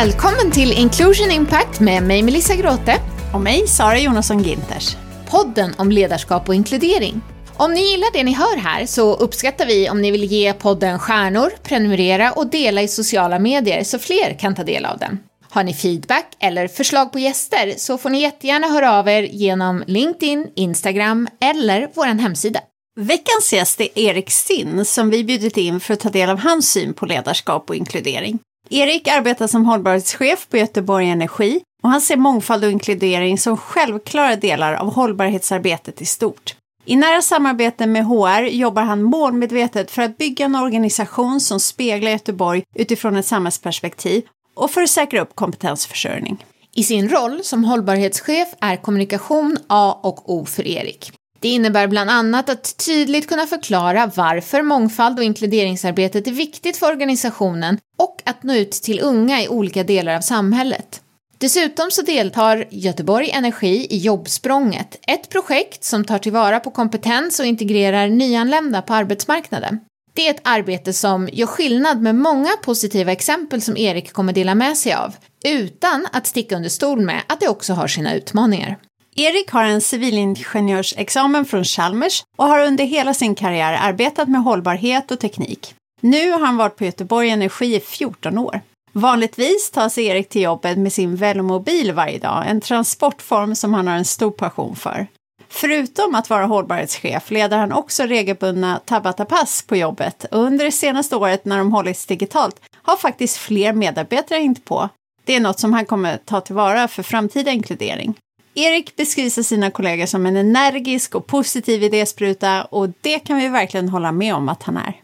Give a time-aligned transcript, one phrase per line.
[0.00, 2.96] Välkommen till Inclusion Impact med mig Melissa Gråte.
[3.34, 4.96] Och mig, Sara Jonasson Ginters.
[5.30, 7.20] Podden om ledarskap och inkludering.
[7.56, 10.98] Om ni gillar det ni hör här så uppskattar vi om ni vill ge podden
[10.98, 15.18] stjärnor, prenumerera och dela i sociala medier så fler kan ta del av den.
[15.50, 19.84] Har ni feedback eller förslag på gäster så får ni jättegärna höra av er genom
[19.86, 22.60] LinkedIn, Instagram eller vår hemsida.
[23.00, 26.70] Veckans gäst är Erik Sinn som vi bjudit in för att ta del av hans
[26.70, 28.38] syn på ledarskap och inkludering.
[28.72, 34.36] Erik arbetar som hållbarhetschef på Göteborg Energi och han ser mångfald och inkludering som självklara
[34.36, 36.54] delar av hållbarhetsarbetet i stort.
[36.84, 42.10] I nära samarbete med HR jobbar han målmedvetet för att bygga en organisation som speglar
[42.10, 44.22] Göteborg utifrån ett samhällsperspektiv
[44.56, 46.44] och för att säkra upp kompetensförsörjning.
[46.74, 51.12] I sin roll som hållbarhetschef är kommunikation A och O för Erik.
[51.40, 56.92] Det innebär bland annat att tydligt kunna förklara varför mångfald och inkluderingsarbetet är viktigt för
[56.92, 61.00] organisationen och att nå ut till unga i olika delar av samhället.
[61.38, 67.46] Dessutom så deltar Göteborg Energi i Jobbsprånget, ett projekt som tar tillvara på kompetens och
[67.46, 69.80] integrerar nyanlända på arbetsmarknaden.
[70.14, 74.54] Det är ett arbete som gör skillnad med många positiva exempel som Erik kommer dela
[74.54, 78.78] med sig av, utan att sticka under stol med att det också har sina utmaningar.
[79.16, 85.10] Erik har en civilingenjörsexamen från Chalmers och har under hela sin karriär arbetat med hållbarhet
[85.10, 85.74] och teknik.
[86.00, 88.60] Nu har han varit på Göteborg Energi i 14 år.
[88.92, 93.86] Vanligtvis tar sig Erik till jobbet med sin velomobil varje dag, en transportform som han
[93.86, 95.06] har en stor passion för.
[95.48, 101.16] Förutom att vara hållbarhetschef leder han också regelbundna Tabata-pass på jobbet och under det senaste
[101.16, 104.88] året när de hållits digitalt har faktiskt fler medarbetare hängt på.
[105.24, 108.14] Det är något som han kommer ta tillvara för framtida inkludering.
[108.54, 113.48] Erik beskrivs av sina kollegor som en energisk och positiv idéspruta och det kan vi
[113.48, 114.94] verkligen hålla med om att han är.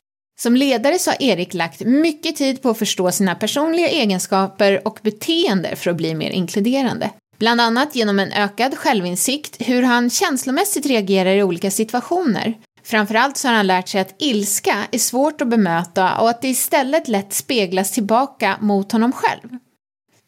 [0.41, 4.99] Som ledare så har Erik lagt mycket tid på att förstå sina personliga egenskaper och
[5.03, 7.11] beteende för att bli mer inkluderande.
[7.39, 12.55] Bland annat genom en ökad självinsikt hur han känslomässigt reagerar i olika situationer.
[12.83, 16.49] Framförallt så har han lärt sig att ilska är svårt att bemöta och att det
[16.49, 19.59] istället lätt speglas tillbaka mot honom själv.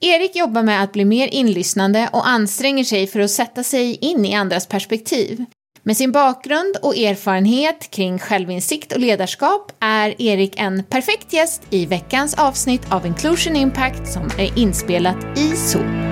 [0.01, 4.25] Erik jobbar med att bli mer inlyssnande och anstränger sig för att sätta sig in
[4.25, 5.45] i andras perspektiv.
[5.83, 11.87] Med sin bakgrund och erfarenhet kring självinsikt och ledarskap är Erik en perfekt gäst i
[11.87, 16.08] veckans avsnitt av Inclusion Impact som är inspelat i Zoom.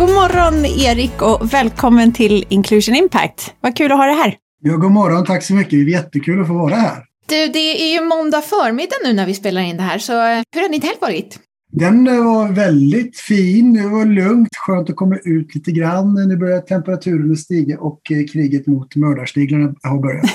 [0.00, 3.54] God morgon Erik och välkommen till Inclusion Impact.
[3.60, 4.36] Vad kul att ha dig här.
[4.62, 5.70] Ja, god morgon, tack så mycket.
[5.70, 7.04] Det är jättekul att få vara här.
[7.26, 10.42] Du, det är ju måndag förmiddag nu när vi spelar in det här, så eh,
[10.54, 11.38] hur har din helg varit?
[11.72, 16.14] Den eh, var väldigt fin, det var lugnt, skönt att komma ut lite grann.
[16.28, 20.30] Nu börjar temperaturen stiga och eh, kriget mot mördarsniglarna har börjat.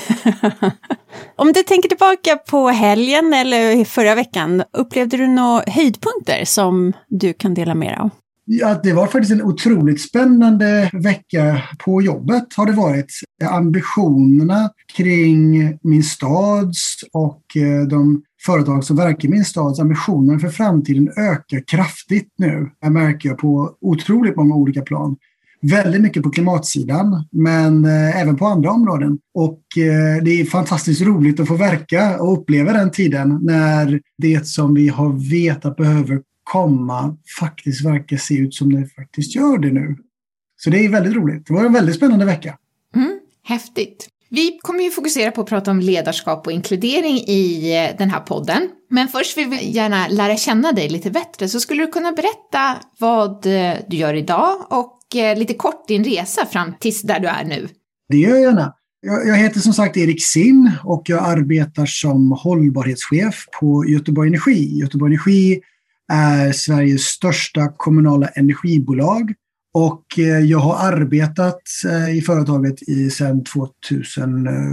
[1.36, 7.34] Om du tänker tillbaka på helgen eller förra veckan, upplevde du några höjdpunkter som du
[7.34, 8.10] kan dela med dig av?
[8.48, 13.12] Ja, det var faktiskt en otroligt spännande vecka på jobbet har det varit.
[13.44, 20.50] Ambitionerna kring min stads och eh, de företag som verkar i min stads ambitioner för
[20.50, 22.70] framtiden ökar kraftigt nu.
[22.82, 25.16] Det märker jag på otroligt många olika plan.
[25.62, 29.18] Väldigt mycket på klimatsidan, men eh, även på andra områden.
[29.34, 34.48] Och eh, det är fantastiskt roligt att få verka och uppleva den tiden när det
[34.48, 39.72] som vi har vetat behöver komma faktiskt verkar se ut som det faktiskt gör det
[39.72, 39.98] nu.
[40.58, 41.48] Så det är väldigt roligt.
[41.48, 42.58] Det var en väldigt spännande vecka.
[42.96, 44.10] Mm, häftigt.
[44.30, 48.20] Vi kommer ju fokusera på att prata om ledarskap och inkludering i eh, den här
[48.20, 48.70] podden.
[48.90, 52.76] Men först vill vi gärna lära känna dig lite bättre, så skulle du kunna berätta
[53.00, 57.28] vad eh, du gör idag och eh, lite kort din resa fram tills där du
[57.28, 57.68] är nu?
[58.10, 58.74] Det gör jag gärna.
[59.02, 64.80] Jag heter som sagt Erik Sinn och jag arbetar som hållbarhetschef på Göteborg Energi.
[64.80, 65.62] Göteborg Energi
[66.14, 69.34] är Sveriges största kommunala energibolag
[69.76, 74.72] och eh, jag har arbetat eh, i företaget i sedan 2007,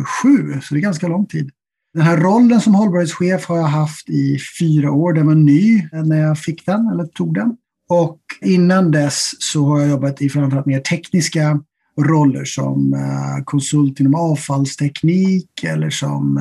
[0.62, 1.50] så det är ganska lång tid.
[1.94, 5.12] Den här rollen som hållbarhetschef har jag haft i fyra år.
[5.12, 7.56] Den var ny eh, när jag fick den, eller tog den.
[7.88, 11.60] Och innan dess så har jag jobbat i framförallt mer tekniska
[12.00, 12.96] roller som
[13.44, 16.40] konsult inom avfallsteknik eller som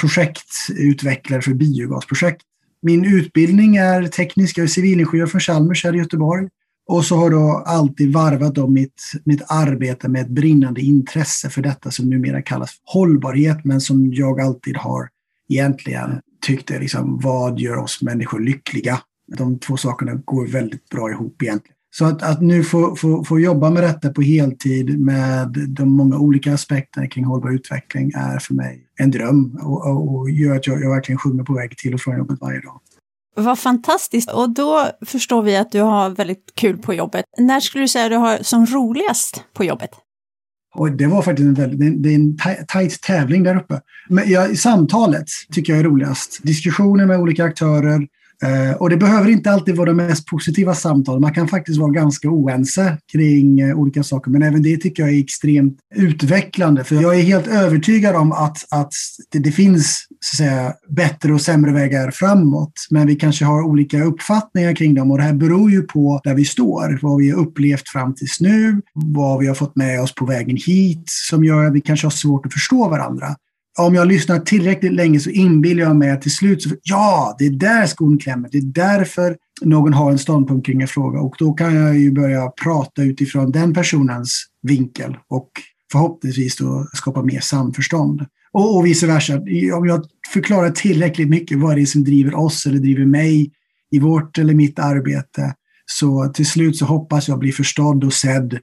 [0.00, 2.42] projektutvecklare för biogasprojekt.
[2.86, 6.48] Min utbildning är teknisk, jag är civilingenjör från Chalmers här i Göteborg.
[6.86, 11.62] Och så har jag alltid varvat då mitt, mitt arbete med ett brinnande intresse för
[11.62, 15.08] detta som numera kallas hållbarhet, men som jag alltid har
[15.48, 19.00] egentligen tyckt är liksom, vad gör oss människor lyckliga?
[19.36, 21.73] De två sakerna går väldigt bra ihop egentligen.
[21.98, 26.18] Så att, att nu få, få, få jobba med detta på heltid med de många
[26.18, 30.66] olika aspekterna kring hållbar utveckling är för mig en dröm och, och, och gör att
[30.66, 32.80] jag, jag verkligen sjunger på väg till och från jobbet varje dag.
[33.36, 34.30] Vad fantastiskt!
[34.30, 37.24] Och då förstår vi att du har väldigt kul på jobbet.
[37.38, 39.90] När skulle du säga att du har som roligast på jobbet?
[40.74, 42.36] Och det var faktiskt en, väldigt, det är en
[42.68, 43.80] tajt tävling där uppe.
[44.08, 46.40] Men ja, samtalet tycker jag är roligast.
[46.42, 48.06] Diskussioner med olika aktörer,
[48.44, 51.20] Eh, och det behöver inte alltid vara de mest positiva samtal.
[51.20, 54.30] Man kan faktiskt vara ganska oense kring eh, olika saker.
[54.30, 56.84] Men även det tycker jag är extremt utvecklande.
[56.84, 58.92] För jag är helt övertygad om att, att
[59.32, 62.72] det, det finns så att säga, bättre och sämre vägar framåt.
[62.90, 65.10] Men vi kanske har olika uppfattningar kring dem.
[65.10, 66.98] Och det här beror ju på där vi står.
[67.02, 68.82] Vad vi har upplevt fram tills nu.
[68.94, 71.04] Vad vi har fått med oss på vägen hit.
[71.06, 73.36] Som gör att vi kanske har svårt att förstå varandra
[73.78, 77.46] om jag lyssnar tillräckligt länge så inbillar jag mig att till slut så, ja, det
[77.46, 78.48] är där skon klämmer.
[78.52, 82.12] Det är därför någon har en ståndpunkt kring en fråga och då kan jag ju
[82.12, 85.50] börja prata utifrån den personens vinkel och
[85.92, 88.26] förhoppningsvis då skapa mer samförstånd.
[88.52, 89.34] Och, och vice versa.
[89.74, 93.50] Om jag förklarar tillräckligt mycket vad det är som driver oss eller driver mig
[93.90, 95.54] i vårt eller mitt arbete
[95.86, 98.58] så till slut så hoppas jag bli förstådd och sedd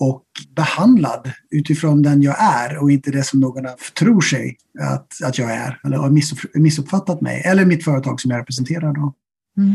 [0.00, 0.24] och
[0.56, 3.64] behandlad utifrån den jag är och inte det som någon
[3.98, 8.40] tror sig att, att jag är eller har missuppfattat mig eller mitt företag som jag
[8.40, 8.92] representerar.
[8.92, 9.14] Då.
[9.58, 9.74] Mm.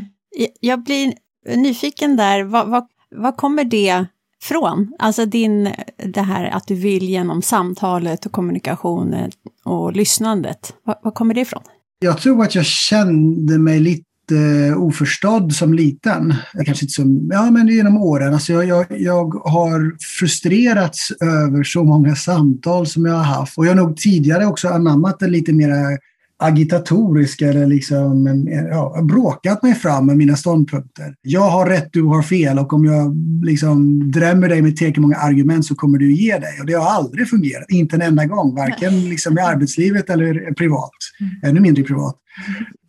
[0.59, 1.13] Jag blir
[1.55, 4.05] nyfiken där, vad, vad, vad kommer det
[4.43, 4.93] från?
[4.99, 9.31] Alltså din, det här att du vill genom samtalet och kommunikationen
[9.63, 11.63] och lyssnandet, vad, vad kommer det ifrån?
[11.99, 16.33] Jag tror att jag kände mig lite Eh, oförstådd som liten.
[16.65, 18.33] Kanske inte som, ja men genom åren.
[18.33, 23.57] Alltså jag, jag, jag, har frustrerats över så många samtal som jag har haft.
[23.57, 25.97] Och jag har nog tidigare också anammat en lite mera
[26.41, 28.27] agitatoriska eller liksom,
[28.71, 31.15] ja, bråkat mig fram med mina ståndpunkter.
[31.21, 33.15] Jag har rätt, du har fel och om jag
[33.45, 36.59] liksom drämmer dig med tillräckligt många argument så kommer du ge dig.
[36.59, 40.91] Och det har aldrig fungerat, inte en enda gång, varken liksom i arbetslivet eller privat,
[41.19, 41.31] mm.
[41.43, 42.15] ännu mindre privat.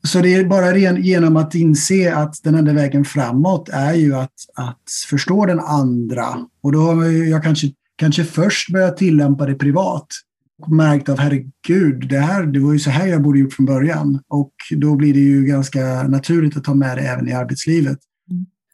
[0.06, 4.34] Så det är bara genom att inse att den enda vägen framåt är ju att,
[4.54, 6.26] att förstå den andra.
[6.62, 7.66] Och då har jag kanske,
[7.96, 10.06] kanske först börjat tillämpa det privat
[10.62, 13.66] och märkt av herregud, det, här, det var ju så här jag borde gjort från
[13.66, 14.20] början.
[14.28, 17.98] Och då blir det ju ganska naturligt att ta med det även i arbetslivet.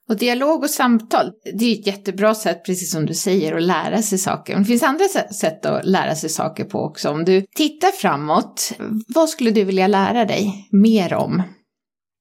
[0.08, 4.02] Och dialog och samtal, det är ett jättebra sätt, precis som du säger, att lära
[4.02, 4.52] sig saker.
[4.52, 7.08] Men det finns andra sätt att lära sig saker på också.
[7.08, 8.72] Om du tittar framåt,
[9.14, 11.42] vad skulle du vilja lära dig mer om?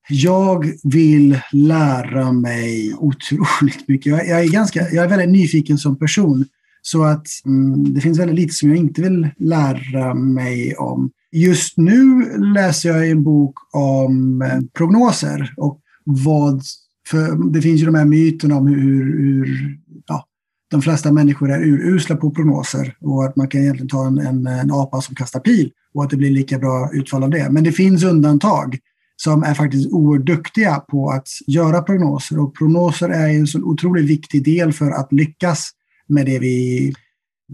[0.10, 4.06] Jag vill lära mig otroligt mycket.
[4.28, 6.46] Jag är, ganska, jag är väldigt nyfiken som person.
[6.90, 11.12] Så att mm, det finns väldigt lite som jag inte vill lära mig om.
[11.32, 16.62] Just nu läser jag en bok om eh, prognoser och vad
[17.10, 20.26] för det finns ju de här myterna om hur, hur ja,
[20.72, 24.48] de flesta människor är urusla på prognoser och att man kan egentligen ta en, en,
[24.48, 27.50] en apa som kastar pil och att det blir lika bra utfall av det.
[27.50, 28.78] Men det finns undantag
[29.16, 34.06] som är faktiskt oerhört duktiga på att göra prognoser och prognoser är en så otroligt
[34.06, 35.72] viktig del för att lyckas
[36.08, 36.94] med det vi,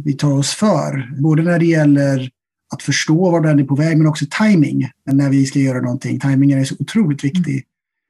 [0.03, 1.21] vi tar oss för.
[1.21, 2.29] Både när det gäller
[2.73, 6.19] att förstå var den är på väg men också timing när vi ska göra någonting.
[6.19, 7.63] Timingen är så otroligt viktig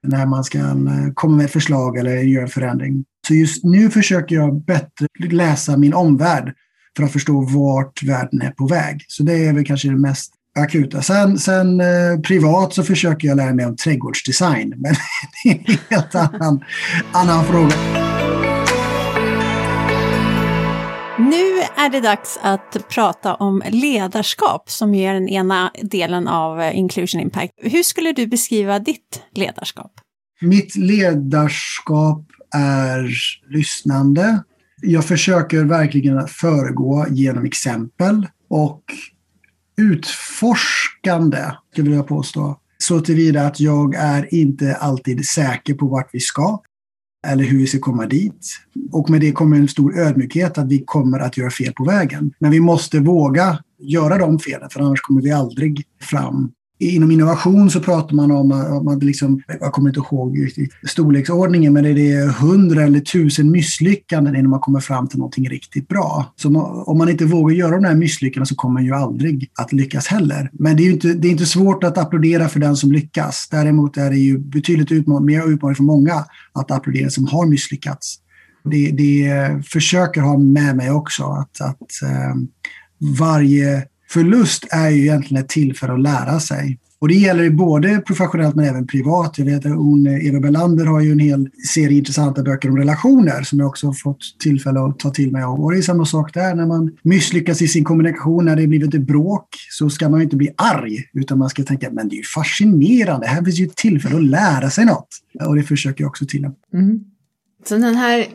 [0.07, 3.05] när man ska eh, komma med ett förslag eller göra en förändring.
[3.27, 6.53] Så just nu försöker jag bättre läsa min omvärld
[6.97, 9.05] för att förstå vart världen är på väg.
[9.07, 11.01] Så det är väl kanske det mest akuta.
[11.01, 14.93] Sen, sen eh, privat så försöker jag lära mig om trädgårdsdesign, men
[15.43, 16.63] det är en helt annan,
[17.11, 18.12] annan fråga.
[21.19, 27.21] Nu är det dags att prata om ledarskap som är den ena delen av Inclusion
[27.21, 27.53] Impact.
[27.57, 29.91] Hur skulle du beskriva ditt ledarskap?
[30.41, 33.09] Mitt ledarskap är
[33.49, 34.43] lyssnande.
[34.81, 38.83] Jag försöker verkligen att föregå genom exempel och
[39.77, 42.59] utforskande, skulle jag påstå.
[42.77, 46.61] Så tillvida att jag är inte alltid säker på vart vi ska
[47.27, 48.47] eller hur vi ska komma dit.
[48.91, 52.33] Och med det kommer en stor ödmjukhet att vi kommer att göra fel på vägen.
[52.39, 56.51] Men vi måste våga göra de felen, för annars kommer vi aldrig fram
[56.83, 60.49] Inom innovation så pratar man eh, om, att liksom, jag kommer inte ihåg
[60.87, 65.87] storleksordningen, men det är hundra eller tusen misslyckanden innan man kommer fram till någonting riktigt
[65.87, 66.33] bra.
[66.35, 66.47] Så
[66.85, 70.07] om man inte vågar göra de här misslyckandena så kommer man ju aldrig att lyckas
[70.07, 70.49] heller.
[70.53, 73.47] Men det är inte, det är inte svårt att applådera för den som lyckas.
[73.51, 76.13] Däremot är det ju betydligt utman mer utmaning för många
[76.53, 78.19] att applådera som har misslyckats.
[78.71, 79.31] Det, det
[79.65, 82.35] försöker ha med mig också att, att eh,
[83.19, 86.79] varje förlust är ju egentligen ett tillfälle att lära sig.
[86.99, 89.37] Och det gäller ju både professionellt men även privat.
[89.37, 92.77] Jag vet att hon, eh, Eva Belander har ju en hel serie intressanta böcker om
[92.77, 95.63] relationer som jag också har fått tillfälle att ta till mig av.
[95.63, 98.93] Och det är samma sak där, när man misslyckas i sin kommunikation, när det blivit
[98.93, 102.15] ett bråk, så ska man ju inte bli arg, utan man ska tänka men det
[102.15, 105.09] är ju fascinerande, här finns ju ett tillfälle att lära sig något.
[105.45, 106.57] Och det försöker jag också tillämpa.
[106.73, 106.99] Mm.
[107.65, 108.25] Så den här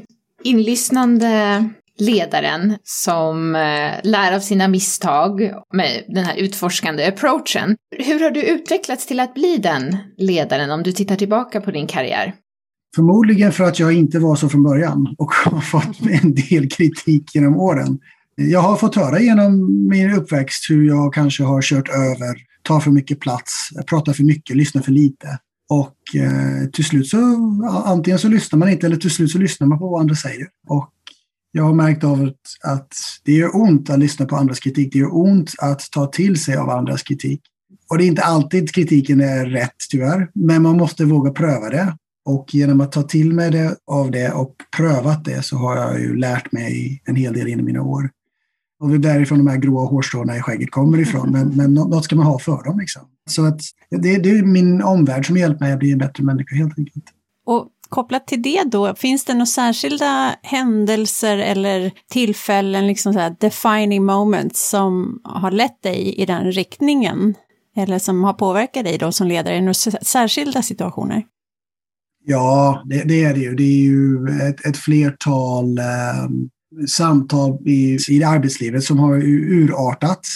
[0.45, 1.65] inlyssnande
[1.99, 7.77] ledaren som eh, lär av sina misstag med den här utforskande approachen.
[7.97, 11.87] Hur har du utvecklats till att bli den ledaren om du tittar tillbaka på din
[11.87, 12.35] karriär?
[12.95, 17.35] Förmodligen för att jag inte var så från början och har fått en del kritik
[17.35, 17.99] genom åren.
[18.35, 22.91] Jag har fått höra genom min uppväxt hur jag kanske har kört över, tar för
[22.91, 25.39] mycket plats, pratar för mycket, lyssnar för lite.
[25.71, 27.17] Och eh, till slut så,
[27.85, 30.47] antingen så lyssnar man inte eller till slut så lyssnar man på vad andra säger.
[30.69, 30.91] Och
[31.53, 32.33] jag har märkt av
[32.65, 32.93] att
[33.25, 34.93] det gör ont att lyssna på andras kritik.
[34.93, 37.41] Det gör ont att ta till sig av andras kritik.
[37.91, 41.97] Och det är inte alltid kritiken är rätt tyvärr, men man måste våga pröva det.
[42.25, 46.01] Och genom att ta till mig det, av det och prövat det så har jag
[46.01, 48.11] ju lärt mig en hel del inom mina år.
[48.81, 51.33] Och det är därifrån de här gråa hårstråna i skägget kommer ifrån.
[51.33, 52.79] Men, men något ska man ha för dem.
[52.79, 53.03] Liksom.
[53.31, 56.57] Så att det, det är min omvärld som hjälpt mig att bli en bättre människa
[56.57, 57.05] helt enkelt.
[57.47, 63.37] Och kopplat till det då, finns det några särskilda händelser eller tillfällen, liksom så här
[63.41, 67.35] defining moments som har lett dig i den riktningen?
[67.77, 71.25] Eller som har påverkat dig då som ledare i några särskilda situationer?
[72.25, 73.55] Ja, det, det, är det ju.
[73.55, 76.29] Det är ju ett, ett flertal eh,
[76.89, 80.29] samtal i, i arbetslivet som har urartats,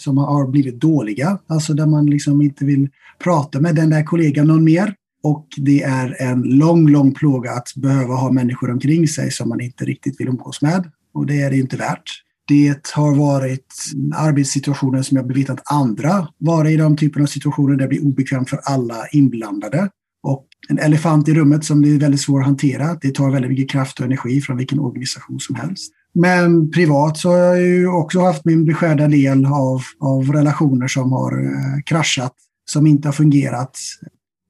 [0.00, 1.38] som har blivit dåliga.
[1.46, 2.88] Alltså där man liksom inte vill
[3.18, 4.94] prata med den där kollegan någon mer.
[5.22, 9.60] Och det är en lång, lång plåga att behöva ha människor omkring sig som man
[9.60, 10.90] inte riktigt vill umgås med.
[11.14, 12.22] Och det är det inte värt.
[12.48, 13.74] Det har varit
[14.14, 18.50] arbetssituationer som jag bevittnat andra vara i de typerna av situationer där det blir obekvämt
[18.50, 19.88] för alla inblandade.
[20.22, 22.96] Och en elefant i rummet som det är väldigt svårt att hantera.
[23.00, 25.92] Det tar väldigt mycket kraft och energi från vilken organisation som helst.
[26.14, 31.12] Men privat så har jag ju också haft min beskärda del av, av relationer som
[31.12, 32.32] har eh, kraschat,
[32.70, 33.78] som inte har fungerat.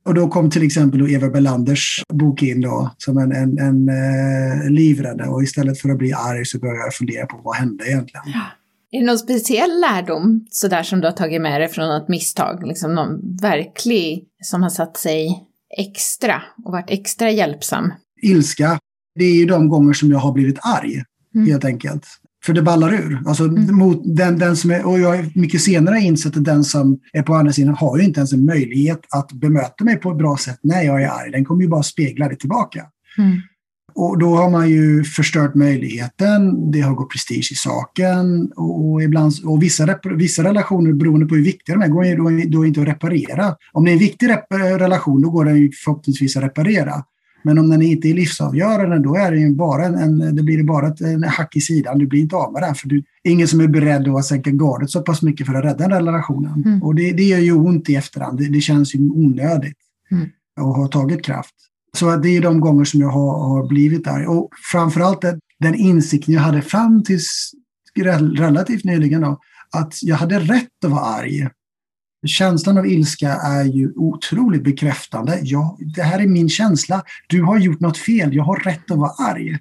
[0.05, 4.71] Och då kom till exempel Eva Belanders bok in då, som en, en, en eh,
[4.71, 5.31] livrädda.
[5.31, 8.23] Och istället för att bli arg så började jag fundera på vad hände egentligen.
[8.27, 8.47] Ja.
[8.93, 12.67] Är det någon speciell lärdom sådär som du har tagit med dig från ett misstag?
[12.67, 15.47] Liksom någon verklig som har satt sig
[15.79, 17.93] extra och varit extra hjälpsam?
[18.23, 18.79] Ilska.
[19.15, 21.03] Det är ju de gånger som jag har blivit arg,
[21.35, 21.47] mm.
[21.47, 22.07] helt enkelt.
[22.45, 23.23] För det ballar ur.
[23.27, 23.77] Alltså, mm.
[23.77, 27.23] mot den, den som är, och jag har mycket senare insett att den som är
[27.23, 30.37] på andra sidan har ju inte ens en möjlighet att bemöta mig på ett bra
[30.37, 31.31] sätt när jag är arg.
[31.31, 32.87] Den kommer ju bara spegla det tillbaka.
[33.19, 33.41] Mm.
[33.95, 39.33] Och då har man ju förstört möjligheten, det har gått prestige i saken och, ibland,
[39.45, 42.81] och vissa, vissa relationer beroende på hur viktiga de är går ju då, då inte
[42.81, 43.55] att reparera.
[43.73, 44.29] Om det är en viktig
[44.61, 47.05] relation då går den ju förhoppningsvis att reparera.
[47.43, 50.89] Men om den inte är livsavgörande, då är det ju bara en, det blir bara
[50.89, 51.99] ett en hack i sidan.
[51.99, 54.91] Du blir inte av med den, för du ingen som är beredd att sänka gardet
[54.91, 56.63] så pass mycket för att rädda den relationen.
[56.67, 56.83] Mm.
[56.83, 58.39] Och det, det gör ju ont i efterhand.
[58.39, 59.79] Det, det känns ju onödigt
[60.11, 60.29] mm.
[60.61, 61.55] och har tagit kraft.
[61.97, 64.27] Så det är de gånger som jag har, har blivit arg.
[64.27, 67.53] Och framförallt den, den insikten jag hade fram tills
[68.37, 69.41] relativt nyligen då,
[69.73, 71.49] att jag hade rätt att vara arg.
[72.27, 75.39] Känslan av ilska är ju otroligt bekräftande.
[75.43, 77.03] Ja, det här är min känsla.
[77.29, 78.35] Du har gjort något fel.
[78.35, 79.59] Jag har rätt att vara arg.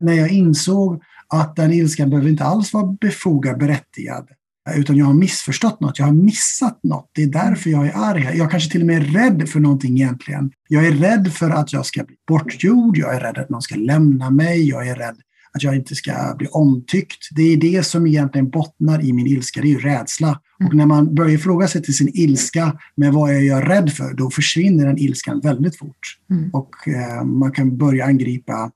[0.00, 4.28] När jag insåg att den ilskan behöver inte alls vara befogad, berättigad,
[4.76, 5.98] utan jag har missförstått något.
[5.98, 7.10] Jag har missat något.
[7.14, 8.38] Det är därför jag är arg.
[8.38, 10.50] Jag kanske till och med är rädd för någonting egentligen.
[10.68, 12.96] Jag är rädd för att jag ska bli bortgjord.
[12.96, 14.68] Jag är rädd att någon ska lämna mig.
[14.68, 15.16] Jag är rädd
[15.54, 17.28] att jag inte ska bli omtyckt.
[17.36, 20.40] Det är det som egentligen bottnar i min ilska, det är ju rädsla.
[20.60, 20.68] Mm.
[20.68, 24.14] Och när man börjar fråga sig till sin ilska med vad är jag rädd för,
[24.14, 26.18] då försvinner den ilskan väldigt fort.
[26.30, 26.50] Mm.
[26.50, 28.70] Och eh, man kan börja angripa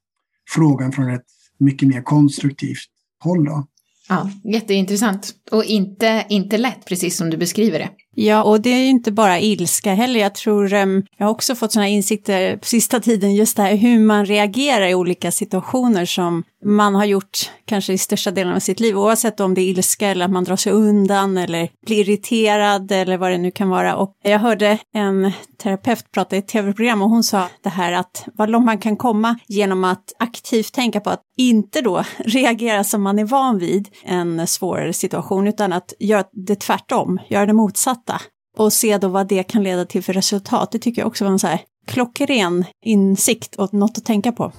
[0.55, 1.27] frågan från ett
[1.59, 2.89] mycket mer konstruktivt
[3.21, 3.45] håll.
[3.45, 3.67] Då.
[4.09, 5.35] Ja, jätteintressant.
[5.51, 7.91] Och inte, inte lätt, precis som du beskriver det.
[8.21, 10.21] Ja, och det är ju inte bara ilska heller.
[10.21, 13.77] Jag tror, ehm, jag har också fått sådana insikter på sista tiden, just det här
[13.77, 18.59] hur man reagerar i olika situationer som man har gjort kanske i största delen av
[18.59, 22.01] sitt liv, oavsett om det är ilska eller att man drar sig undan eller blir
[22.01, 23.97] irriterad eller vad det nu kan vara.
[23.97, 25.33] Och jag hörde en
[25.63, 28.97] terapeut prata i ett tv-program och hon sa det här att vad långt man kan
[28.97, 33.89] komma genom att aktivt tänka på att inte då reagera som man är van vid
[34.05, 38.08] en svårare situation, utan att göra det tvärtom, göra det motsatta
[38.57, 40.73] och se då vad det kan leda till för resultat.
[40.73, 44.53] Det tycker jag också var en så här klockren insikt och något att tänka på.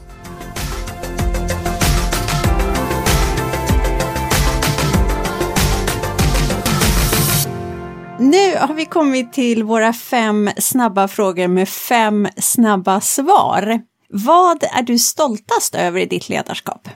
[8.20, 13.82] Nu har vi kommit till våra fem snabba frågor med fem snabba svar.
[14.10, 16.89] Vad är du stoltast över i ditt ledarskap?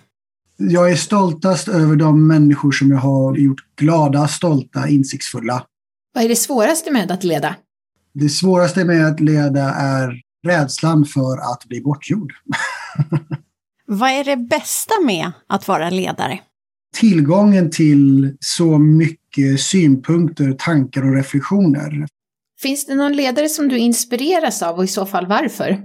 [0.58, 5.64] Jag är stoltast över de människor som jag har gjort glada, stolta, insiktsfulla.
[6.14, 7.56] Vad är det svåraste med att leda?
[8.14, 12.34] Det svåraste med att leda är rädslan för att bli bortgjord.
[13.86, 16.40] Vad är det bästa med att vara ledare?
[16.96, 22.08] Tillgången till så mycket synpunkter, tankar och reflektioner.
[22.62, 25.82] Finns det någon ledare som du inspireras av och i så fall varför?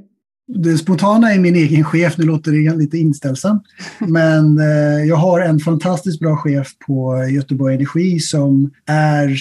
[0.55, 3.63] Det spontana är min egen chef, nu låter det lite inställsamt.
[3.99, 9.39] Men eh, jag har en fantastiskt bra chef på Göteborg Energi som är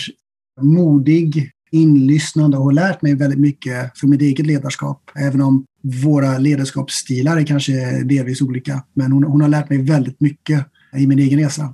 [0.61, 5.11] modig, inlyssnande och har lärt mig väldigt mycket för mitt eget ledarskap.
[5.15, 5.65] Även om
[6.03, 8.83] våra ledarskapsstilar är kanske delvis olika.
[8.93, 10.65] Men hon, hon har lärt mig väldigt mycket
[10.97, 11.73] i min egen resa.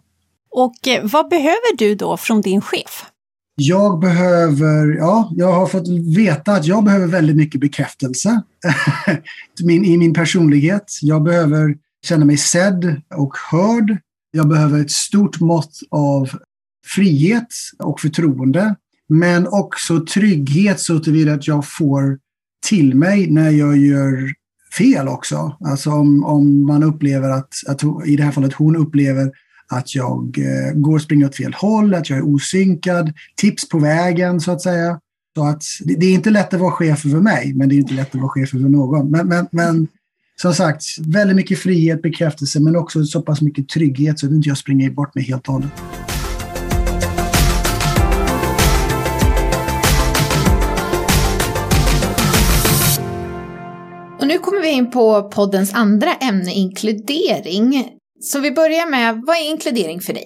[0.51, 3.05] Och eh, vad behöver du då från din chef?
[3.55, 5.87] Jag behöver, ja, jag har fått
[6.17, 8.41] veta att jag behöver väldigt mycket bekräftelse
[9.63, 10.99] min, i min personlighet.
[11.01, 13.97] Jag behöver känna mig sedd och hörd.
[14.31, 16.29] Jag behöver ett stort mått av
[16.85, 17.47] frihet
[17.79, 18.75] och förtroende.
[19.09, 22.19] Men också trygghet så tillvida att jag får
[22.67, 24.33] till mig när jag gör
[24.77, 25.57] fel också.
[25.65, 29.31] Alltså om, om man upplever att, att, i det här fallet hon upplever
[29.67, 33.79] att jag eh, går och springer åt fel håll, att jag är osynkad, tips på
[33.79, 34.99] vägen så att säga.
[35.35, 37.77] Så att det, det är inte lätt att vara chef för mig, men det är
[37.77, 39.11] inte lätt att vara chef för någon.
[39.11, 39.87] Men, men, men
[40.41, 44.49] som sagt, väldigt mycket frihet, bekräftelse, men också så pass mycket trygghet så att inte
[44.49, 45.71] jag springer bort mig helt och hållet.
[54.63, 57.89] Vi in på poddens andra ämne, inkludering.
[58.21, 60.25] Så vi börjar med, vad är inkludering för dig?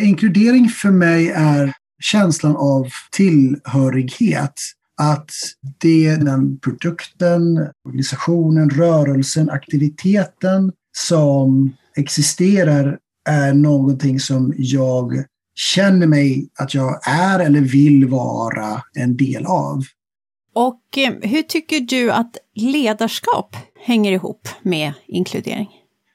[0.00, 1.72] Inkludering för mig är
[2.02, 4.52] känslan av tillhörighet.
[5.00, 5.30] Att
[5.78, 12.98] det är den produkten, organisationen, rörelsen, aktiviteten som existerar
[13.28, 15.24] är någonting som jag
[15.54, 19.82] känner mig att jag är eller vill vara en del av.
[20.58, 25.68] Och eh, hur tycker du att ledarskap hänger ihop med inkludering?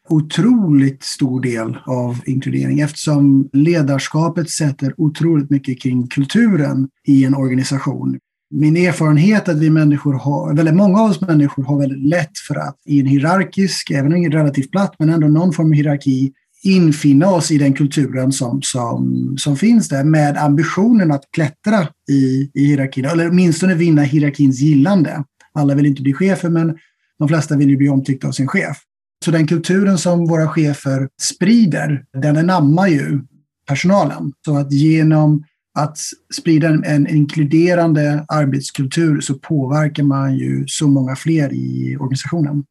[0.10, 8.20] Otroligt stor del av inkludering eftersom ledarskapet sätter otroligt mycket kring kulturen i en organisation.
[8.50, 12.38] Min erfarenhet är att vi människor har, väldigt många av oss människor har väldigt lätt
[12.48, 16.34] för att i en hierarkisk, även en relativt platt, men ändå någon form av hierarki,
[16.64, 22.52] infinna oss i den kulturen som, som, som finns där med ambitionen att klättra i,
[22.54, 25.24] i hierarkin, eller åtminstone vinna hierarkins gillande.
[25.54, 26.78] Alla vill inte bli chefer, men
[27.20, 28.78] de flesta vill ju bli omtyckta av sin chef.
[29.26, 33.22] Så den kulturen som våra chefer sprider, den anammar ju
[33.68, 34.32] personalen.
[34.46, 35.44] Så att genom
[35.80, 35.98] att
[36.36, 42.64] sprida en, en inkluderande arbetskultur så påverkar man ju så många fler i organisationen.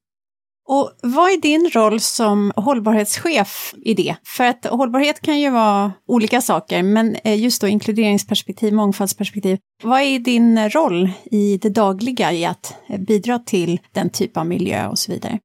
[0.68, 4.16] Och vad är din roll som hållbarhetschef i det?
[4.24, 9.58] För att hållbarhet kan ju vara olika saker, men eh, just då inkluderingsperspektiv, mångfaldsperspektiv.
[9.82, 14.46] Vad är din roll i det dagliga i att eh, bidra till den typ av
[14.46, 15.38] miljö och så vidare?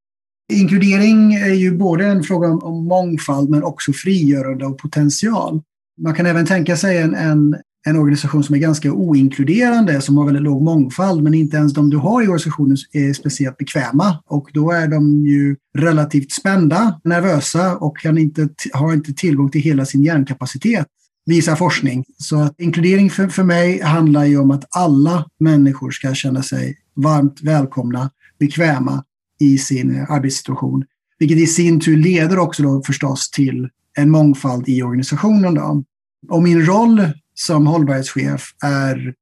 [0.53, 5.61] Inkludering är ju både en fråga om mångfald men också frigörande av potential.
[6.01, 7.55] Man kan även tänka sig en, en
[7.87, 11.89] en organisation som är ganska oinkluderande, som har väldigt låg mångfald, men inte ens de
[11.89, 14.23] du har i organisationen är speciellt bekväma.
[14.25, 19.61] Och då är de ju relativt spända, nervösa och kan inte, har inte tillgång till
[19.61, 20.87] hela sin hjärnkapacitet,
[21.25, 22.05] visar forskning.
[22.17, 26.77] Så att inkludering för, för mig handlar ju om att alla människor ska känna sig
[26.95, 29.03] varmt välkomna, bekväma
[29.39, 30.83] i sin eh, arbetssituation.
[31.19, 35.53] Vilket i sin tur leder också då förstås till en mångfald i organisationen.
[35.53, 35.83] Då.
[36.29, 37.01] Och min roll
[37.39, 39.13] som hållbarhetschef är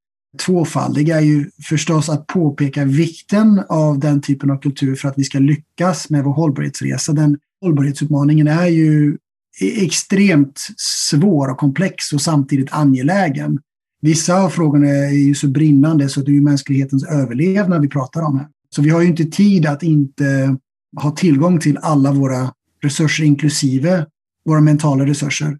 [0.46, 5.24] tvåfaldig är ju förstås att påpeka vikten av den typen av kultur för att vi
[5.24, 7.14] ska lyckas med vår hållbarhetsresa.
[7.14, 9.18] Den hållbarhetsutmaningen är ju
[9.62, 10.68] e- extremt
[11.10, 13.60] svår och komplex och samtidigt angelägen.
[14.02, 18.22] Vissa av frågorna är ju så brinnande så det är ju mänsklighetens överlevnad vi pratar
[18.22, 18.48] om här.
[18.70, 20.58] Så vi har ju inte tid att inte
[21.02, 24.06] ha tillgång till alla våra resurser, inklusive
[24.46, 25.58] våra mentala resurser.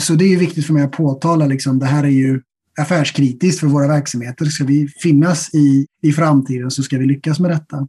[0.00, 2.40] Så det är viktigt för mig att påtala, liksom, det här är ju
[2.80, 4.44] affärskritiskt för våra verksamheter.
[4.44, 7.88] Ska vi finnas i, i framtiden så ska vi lyckas med detta.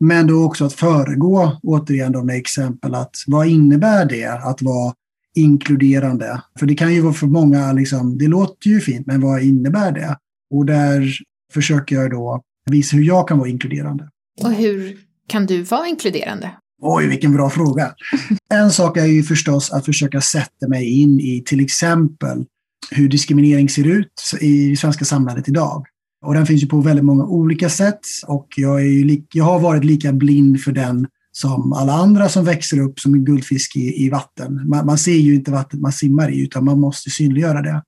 [0.00, 4.94] Men då också att föregå, återigen då med exempel, att vad innebär det att vara
[5.34, 6.42] inkluderande?
[6.58, 9.92] För det kan ju vara för många, liksom, det låter ju fint, men vad innebär
[9.92, 10.16] det?
[10.50, 11.12] Och där
[11.52, 14.08] försöker jag då visa hur jag kan vara inkluderande.
[14.42, 16.50] Och hur kan du vara inkluderande?
[16.84, 17.94] Oj, vilken bra fråga.
[18.54, 22.44] En sak är ju förstås att försöka sätta mig in i till exempel
[22.90, 25.86] hur diskriminering ser ut i det svenska samhället idag.
[26.24, 29.60] Och den finns ju på väldigt många olika sätt och jag, är ju, jag har
[29.60, 34.04] varit lika blind för den som alla andra som växer upp som en guldfisk i,
[34.04, 34.68] i vatten.
[34.68, 37.82] Man, man, ser ju inte vattnet man simmar i utan man måste synliggöra det.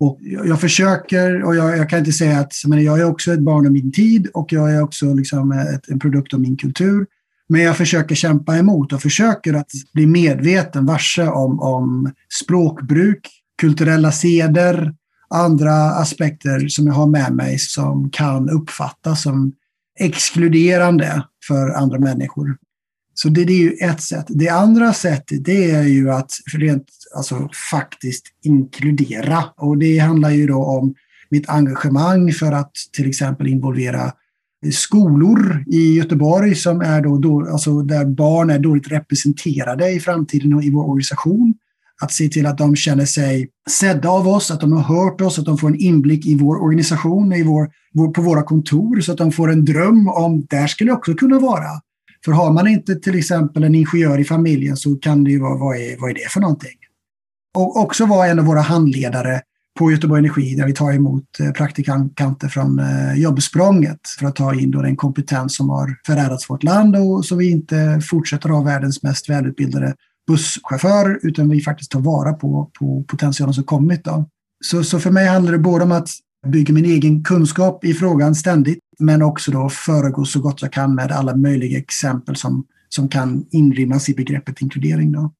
[0.00, 3.32] Och jag, jag försöker, och jag, jag, kan inte säga att men jag är också
[3.32, 6.56] ett barn av min tid och jag är också liksom ett, en produkt av min
[6.56, 7.06] kultur.
[7.48, 13.28] Men jag försöker kämpa emot och försöker att bli medveten, varse om, om språkbruk,
[13.60, 14.94] kulturella seder,
[15.30, 19.52] andra aspekter som jag har med mig som kan uppfattas som
[19.98, 22.56] exkluderande för andra människor.
[23.14, 24.26] Så det, det, är ju ett sätt.
[24.28, 29.44] Det andra sättet det är ju att rent, alltså, faktiskt inkludera.
[29.56, 30.94] Och det handlar ju då om
[31.30, 34.12] mitt engagemang för att till exempel involvera
[34.72, 40.62] skolor i Göteborg som är då, då alltså där barn är dåligt representerade i framtiden
[40.62, 41.54] i vår organisation.
[42.02, 45.38] Att se till att de känner sig sedda av oss, att de har hört oss,
[45.38, 49.12] att de får en inblick i vår organisation, i vår, vår, på våra kontor, så
[49.12, 51.68] att de får en dröm om där skulle jag också kunna vara.
[52.24, 55.58] För har man inte till exempel en ingenjör i familjen så kan det ju vara,
[55.58, 56.76] vad är, vad är det för någonting?
[57.56, 59.40] Och också vara en av våra handledare
[59.78, 64.54] på Göteborg Energi där vi tar emot eh, praktikanter från eh, jobbsprånget för att ta
[64.54, 68.62] in då den kompetens som har förärats vårt land och så vi inte fortsätter ha
[68.62, 69.94] världens mest välutbildade
[70.26, 74.04] busschaufförer utan vi faktiskt tar vara på, på potentialen som kommit.
[74.04, 74.28] Då.
[74.64, 76.08] Så, så för mig handlar det både om att
[76.46, 80.94] bygga min egen kunskap i frågan ständigt men också då föregå så gott jag kan
[80.94, 85.12] med alla möjliga exempel som, som kan inrymmas i begreppet inkludering.
[85.12, 85.32] Då.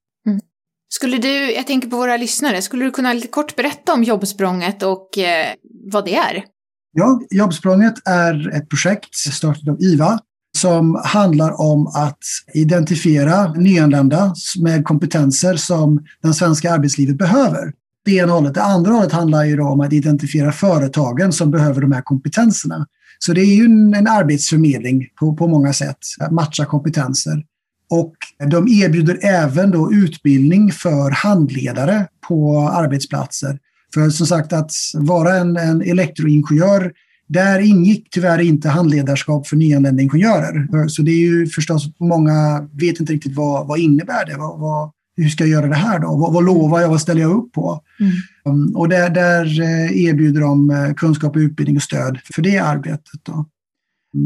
[0.96, 4.82] Skulle du, jag tänker på våra lyssnare, skulle du kunna lite kort berätta om Jobbsprånget
[4.82, 5.54] och eh,
[5.92, 6.44] vad det är?
[6.92, 10.18] Ja, Jobbsprånget är ett projekt startat av IVA
[10.56, 12.18] som handlar om att
[12.54, 17.72] identifiera nyanlända med kompetenser som den svenska arbetslivet behöver.
[18.04, 18.54] Det ena hållet.
[18.54, 22.86] Det andra hållet handlar ju om att identifiera företagen som behöver de här kompetenserna.
[23.18, 27.42] Så det är ju en, en arbetsförmedling på, på många sätt, att matcha kompetenser.
[27.90, 28.15] Och
[28.50, 33.58] de erbjuder även då utbildning för handledare på arbetsplatser.
[33.94, 36.92] För som sagt att vara en, en elektroingenjör,
[37.28, 40.88] där ingick tyvärr inte handledarskap för nyanlända ingenjörer.
[40.88, 44.36] Så det är ju förstås, många vet inte riktigt vad, vad innebär det?
[44.36, 46.16] Vad, vad, hur ska jag göra det här då?
[46.16, 46.88] Vad, vad lovar jag?
[46.88, 47.80] Vad ställer jag upp på?
[48.00, 48.12] Mm.
[48.44, 53.20] Um, och där, där eh, erbjuder de eh, kunskap, utbildning och stöd för det arbetet.
[53.22, 53.46] Då.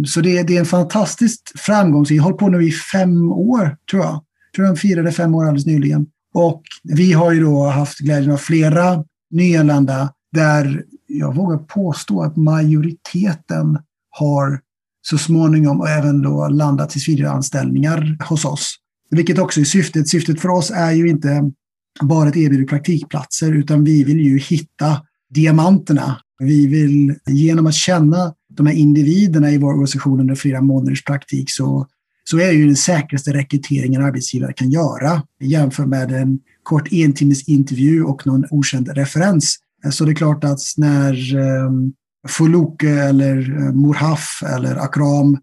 [0.06, 2.04] Så det, det är en fantastiskt framgång.
[2.08, 4.12] Vi har hållit på nu i fem år, tror jag.
[4.12, 6.06] Jag tror de firade fem år alldeles nyligen.
[6.34, 12.36] Och vi har ju då haft glädjen av flera nyanlända där jag vågar påstå att
[12.36, 13.78] majoriteten
[14.10, 14.60] har
[15.02, 18.76] så småningom och även då landat tillsvidareanställningar hos oss.
[19.10, 20.08] Vilket också är syftet.
[20.08, 21.52] Syftet för oss är ju inte
[22.00, 25.02] bara att erbjuda praktikplatser utan vi vill ju hitta
[25.34, 26.20] diamanterna.
[26.38, 31.50] Vi vill genom att känna de här individerna i vår organisation under flera månaders praktik
[31.50, 31.86] så,
[32.24, 37.48] så är det ju den säkraste rekryteringen arbetsgivare kan göra jämfört med en kort entimmes
[37.48, 39.56] intervju och någon okänd referens.
[39.90, 41.92] Så det är klart att när um,
[42.28, 45.38] Fuluke eller eh, uh, Murhaf eller Akram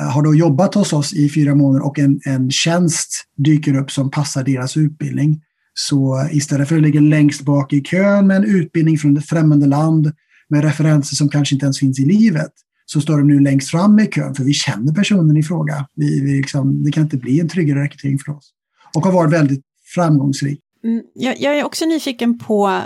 [0.00, 3.90] eh, har då jobbat hos oss i fyra månader och en, en tjänst dyker upp
[3.90, 5.40] som passar deras utbildning
[5.74, 9.66] så istället för att ligga längst bak i kön med en utbildning från ett främmande
[9.66, 10.12] land
[10.50, 12.52] med referenser som kanske inte ens finns i livet,
[12.86, 15.86] så står de nu längst fram i kön för vi känner personen i fråga.
[15.94, 18.50] Vi, vi liksom, det kan inte bli en tryggare rekrytering för oss.
[18.94, 20.60] Och har varit väldigt framgångsrik.
[20.84, 22.80] Mm, jag, jag är också nyfiken på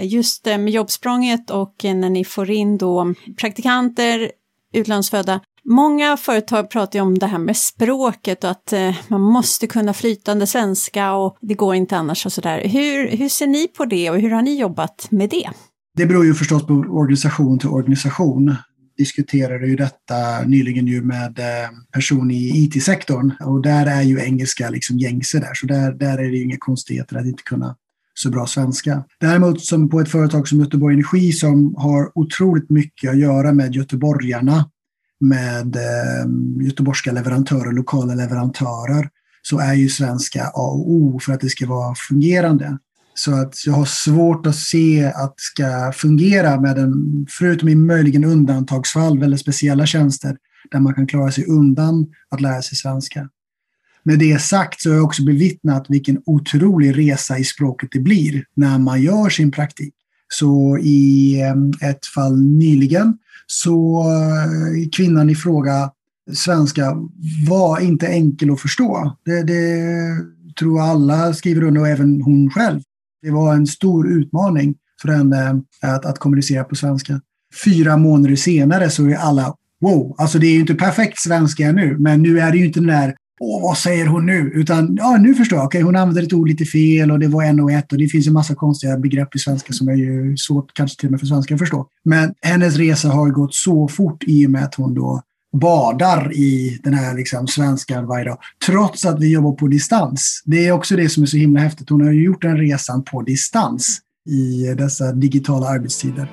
[0.00, 4.30] just med jobbsprånget och när ni får in då praktikanter,
[4.72, 5.40] utlandsfödda.
[5.64, 9.94] Många företag pratar ju om det här med språket och att eh, man måste kunna
[9.94, 12.68] flytande svenska och det går inte annars och sådär.
[12.68, 15.50] Hur, hur ser ni på det och hur har ni jobbat med det?
[15.96, 18.56] Det beror ju förstås på organisation till organisation.
[18.96, 24.70] Diskuterade ju detta nyligen ju med eh, person i IT-sektorn och där är ju engelska
[24.70, 27.76] liksom gängse där, så där, där är det ju inga konstigheter att inte kunna
[28.14, 29.04] så bra svenska.
[29.20, 33.74] Däremot som på ett företag som Göteborg Energi som har otroligt mycket att göra med
[33.74, 34.70] göteborgarna
[35.20, 39.08] med eh, göteborgska leverantörer, lokala leverantörer,
[39.42, 42.78] så är ju svenska A och O för att det ska vara fungerande.
[43.14, 47.74] Så att jag har svårt att se att det ska fungera med en, förutom i
[47.74, 50.36] möjligen undantagsfall, väldigt speciella tjänster
[50.70, 53.28] där man kan klara sig undan att lära sig svenska.
[54.02, 58.44] Med det sagt så har jag också bevittnat vilken otrolig resa i språket det blir
[58.54, 59.94] när man gör sin praktik.
[60.28, 65.90] Så i eh, ett fall nyligen så eh, kvinnan i fråga,
[66.32, 66.96] svenska,
[67.48, 69.16] var inte enkel att förstå.
[69.24, 69.74] Det, det
[70.58, 72.80] tror alla skriver under och även hon själv.
[73.24, 77.20] Det var en stor utmaning för henne eh, att, att kommunicera på svenska.
[77.64, 81.96] Fyra månader senare så är alla wow, alltså det är ju inte perfekt svenska nu,
[81.98, 84.50] men nu är det ju inte den där Åh, vad säger hon nu?
[84.54, 85.66] Utan ja, nu förstår jag.
[85.66, 88.08] Okej, hon använde ett ord lite fel och det var en och ett och det
[88.08, 91.20] finns en massa konstiga begrepp i svenska som är ju svårt kanske till och med
[91.20, 91.86] för svenskar att förstå.
[92.04, 95.22] Men hennes resa har gått så fort i och med att hon då
[95.60, 100.42] badar i den här liksom svenskan varje dag, trots att vi jobbar på distans.
[100.44, 101.90] Det är också det som är så himla häftigt.
[101.90, 106.30] Hon har ju gjort den resan på distans i dessa digitala arbetstider.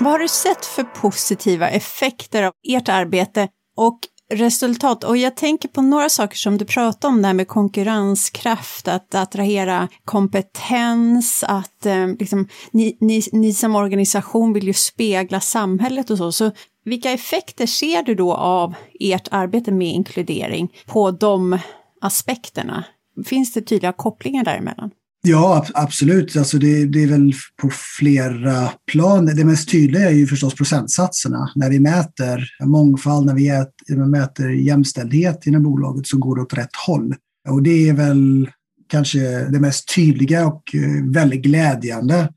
[0.00, 3.98] Vad har du sett för positiva effekter av ert arbete och
[4.32, 5.04] resultat?
[5.04, 9.14] Och jag tänker på några saker som du pratade om, det här med konkurrenskraft, att
[9.14, 16.18] attrahera kompetens, att eh, liksom, ni, ni, ni som organisation vill ju spegla samhället och
[16.18, 16.32] så.
[16.32, 16.50] Så
[16.84, 21.58] vilka effekter ser du då av ert arbete med inkludering på de
[22.00, 22.84] aspekterna?
[23.26, 24.90] Finns det tydliga kopplingar däremellan?
[25.28, 26.36] Ja, absolut.
[26.36, 29.26] Alltså det, det, är väl på flera plan.
[29.26, 31.50] Det mest tydliga är ju förstås procentsatserna.
[31.54, 36.76] När vi mäter mångfald, när vi mäter jämställdhet inom bolaget så går det åt rätt
[36.86, 37.14] håll.
[37.48, 38.50] Och det är väl
[38.88, 42.28] kanske det mest tydliga och eh, väldigt glädjande.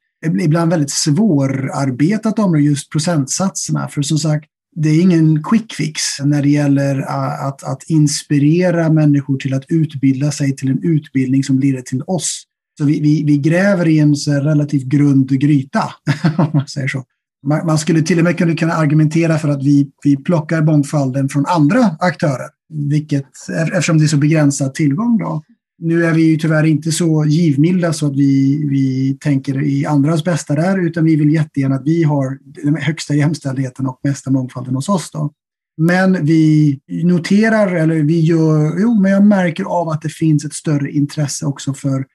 [0.42, 3.88] Ibland väldigt svårarbetat område, just procentsatserna.
[3.88, 4.46] För som sagt,
[4.76, 7.02] det är ingen quick fix när det gäller
[7.48, 12.44] att, att inspirera människor till att utbilda sig till en utbildning som leder till oss.
[12.78, 15.84] Så vi, vi, vi gräver i en relativt grund gryta,
[16.38, 17.04] om man säger så.
[17.48, 21.46] Man, man, skulle till och med kunna argumentera för att vi, vi plockar mångfalden från
[21.46, 22.50] andra aktörer,
[22.90, 23.26] vilket,
[23.74, 25.18] eftersom det är så begränsad tillgång.
[25.18, 25.44] Då.
[25.78, 30.24] Nu är vi ju tyvärr inte så givmilda så att vi, vi tänker i andras
[30.24, 34.76] bästa där, utan vi vill jättegärna att vi har den högsta jämställdheten och mesta mångfalden
[34.76, 35.12] hos oss.
[35.12, 35.32] Då.
[35.78, 40.54] Men vi noterar, eller vi gör, jo, men jag märker av att det finns ett
[40.54, 42.06] större intresse också för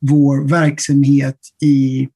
[0.00, 2.08] vår verksamhet i,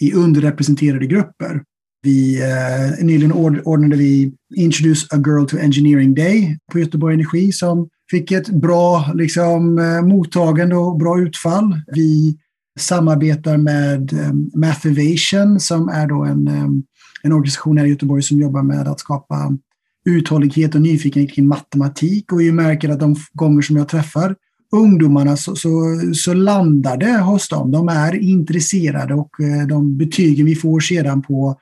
[0.00, 1.62] i underrepresenterade grupper.
[2.02, 3.32] Vi, eh, nyligen
[3.64, 9.12] ordnade vi Introduce a Girl to Engineering Day på Göteborg Energi som fick ett bra
[9.14, 11.80] liksom, eh, mottagande och bra utfall.
[11.86, 12.38] Vi
[12.80, 16.82] samarbetar med um, Mathivation som är då en, um,
[17.22, 19.56] en organisation här i Göteborg som jobbar med att skapa
[20.04, 22.32] uthållighet och nyfikenhet kring matematik.
[22.32, 24.36] Och vi märker att de gånger som jag träffar
[24.76, 25.70] ungdomarna så, så,
[26.14, 27.70] så, landar det hos dem.
[27.70, 31.58] De är intresserade och eh, de betygen vi får sedan på,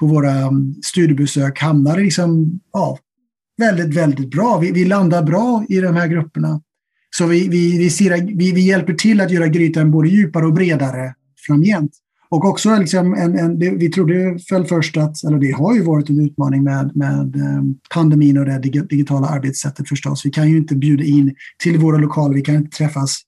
[0.00, 2.98] på våra mm, studiebesök hamnar liksom, ja,
[3.58, 4.58] väldigt, väldigt bra.
[4.58, 6.60] Vi, vi landar bra i de här grupperna.
[7.16, 10.52] Så vi, vi, vi, ser, vi, vi hjälper till att göra grytan både djupare och
[10.52, 11.14] bredare
[11.46, 11.92] framgent.
[12.32, 15.82] Och också liksom en, en, det, vi trodde väl först att, eller det har ju
[15.82, 18.58] varit en utmaning med, med ehm, pandemin och det
[18.90, 20.26] digitala arbetssättet förstås.
[20.26, 23.18] Vi kan ju inte bjuda in till våra lokaler, vi kan inte träffas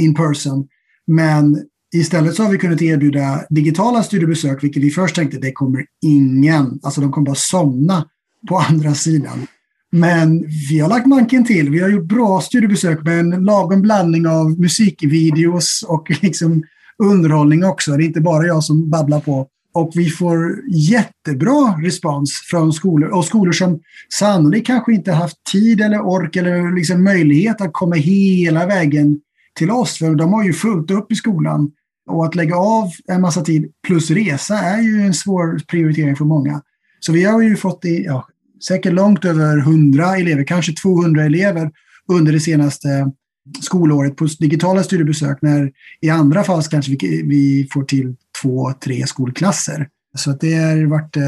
[0.00, 0.68] in person.
[1.06, 1.62] Men
[1.94, 6.80] istället så har vi kunnat erbjuda digitala studiebesök, vilket vi först tänkte det kommer ingen,
[6.82, 8.06] alltså de kommer bara somna
[8.48, 9.46] på andra sidan.
[9.92, 11.70] Men vi har lagt manken till.
[11.70, 16.62] Vi har gjort bra studiebesök med en lagom blandning av musikvideos och liksom
[17.02, 17.96] underhållning också.
[17.96, 19.48] Det är inte bara jag som babblar på.
[19.74, 23.80] Och vi får jättebra respons från skolor och skolor som
[24.14, 29.20] sannolikt kanske inte haft tid eller ork eller liksom möjlighet att komma hela vägen
[29.58, 29.98] till oss.
[29.98, 31.70] För de har ju fullt upp i skolan.
[32.10, 36.24] Och att lägga av en massa tid plus resa är ju en svår prioritering för
[36.24, 36.62] många.
[37.00, 38.26] Så vi har ju fått i, ja,
[38.68, 41.70] säkert långt över 100 elever, kanske 200 elever
[42.08, 42.88] under det senaste
[43.60, 49.06] skolåret på digitala studiebesök när i andra fall kanske vi, vi får till två, tre
[49.06, 49.88] skolklasser.
[50.16, 51.22] Så att det har varit eh,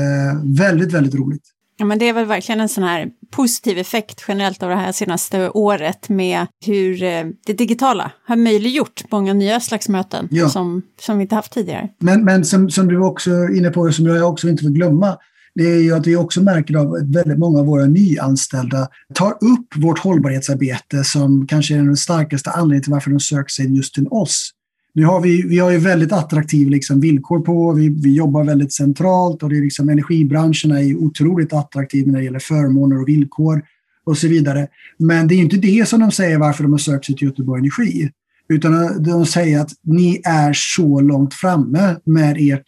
[0.44, 1.42] väldigt, väldigt roligt.
[1.80, 4.92] Ja, men det är väl verkligen en sån här positiv effekt generellt av det här
[4.92, 10.48] senaste året med hur eh, det digitala har möjliggjort många nya slags möten ja.
[10.48, 11.88] som, som vi inte haft tidigare.
[11.98, 15.16] Men, men som, som du också är inne på, som jag också inte vill glömma,
[15.58, 19.30] det är ju att vi också märker av att väldigt många av våra nyanställda tar
[19.30, 23.94] upp vårt hållbarhetsarbete som kanske är den starkaste anledningen till varför de söker sig just
[23.94, 24.50] till oss.
[24.94, 28.72] Nu har vi, vi har ju väldigt attraktiva liksom villkor på, vi, vi jobbar väldigt
[28.72, 33.62] centralt och det är liksom, energibranschen är otroligt attraktiva när det gäller förmåner och villkor
[34.04, 34.68] och så vidare.
[34.98, 37.60] Men det är inte det som de säger varför de har sökt sig till Göteborg
[37.60, 38.10] Energi.
[38.48, 42.64] Utan de säger att ni är så långt framme med ert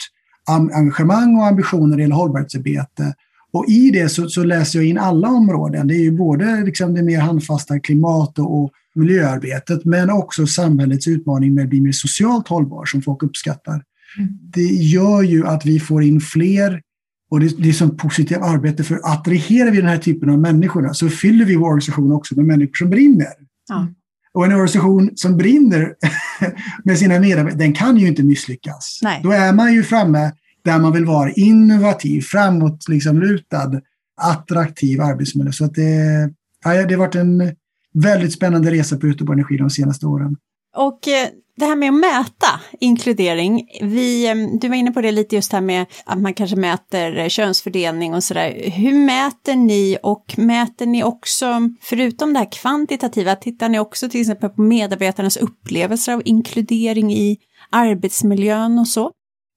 [0.47, 3.15] engagemang och ambitioner när det gäller hållbarhetsarbete.
[3.53, 5.87] Och i det så, så, läser jag in alla områden.
[5.87, 11.55] Det är ju både liksom det mer handfasta klimat och, miljöarbetet, men också samhällets utmaning
[11.55, 13.85] med att bli mer socialt hållbar som folk uppskattar.
[14.19, 14.39] Mm.
[14.43, 16.83] Det gör ju att vi får in fler
[17.31, 20.95] och det, det är som positivt arbete för attraherar vi den här typen av människorna
[20.95, 23.33] så fyller vi vår organisation också med människor som brinner.
[23.73, 23.95] Mm.
[24.35, 25.95] Och en organisation som brinner
[26.85, 28.99] med sina medarbetare, den kan ju inte misslyckas.
[29.03, 29.21] Nej.
[29.23, 30.33] Då är man ju framme
[30.65, 33.81] där man vill vara innovativ, framåt, liksom lutad,
[34.23, 35.53] attraktiv arbetsmiljö.
[35.53, 36.31] Så att det,
[36.65, 37.57] ja, det har varit en
[37.95, 40.37] väldigt spännande resa på Göteborg Energi de senaste åren.
[40.77, 41.29] Och eh,
[41.61, 45.53] det här med att mäta inkludering, vi, eh, du var inne på det lite just
[45.53, 48.71] här med att man kanske mäter eh, könsfördelning och sådär.
[48.71, 51.47] Hur mäter ni och mäter ni också,
[51.83, 57.39] förutom det här kvantitativa, tittar ni också till exempel på medarbetarnas upplevelser av inkludering i
[57.71, 59.11] arbetsmiljön och så?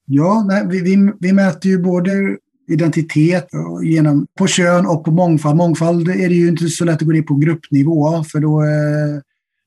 [0.05, 2.11] Ja, nej, vi, vi, vi mäter ju både
[2.71, 3.47] identitet
[3.83, 5.57] genom, på kön och på mångfald.
[5.57, 9.21] Mångfald är det ju inte så lätt att gå ner på gruppnivå för då, eh,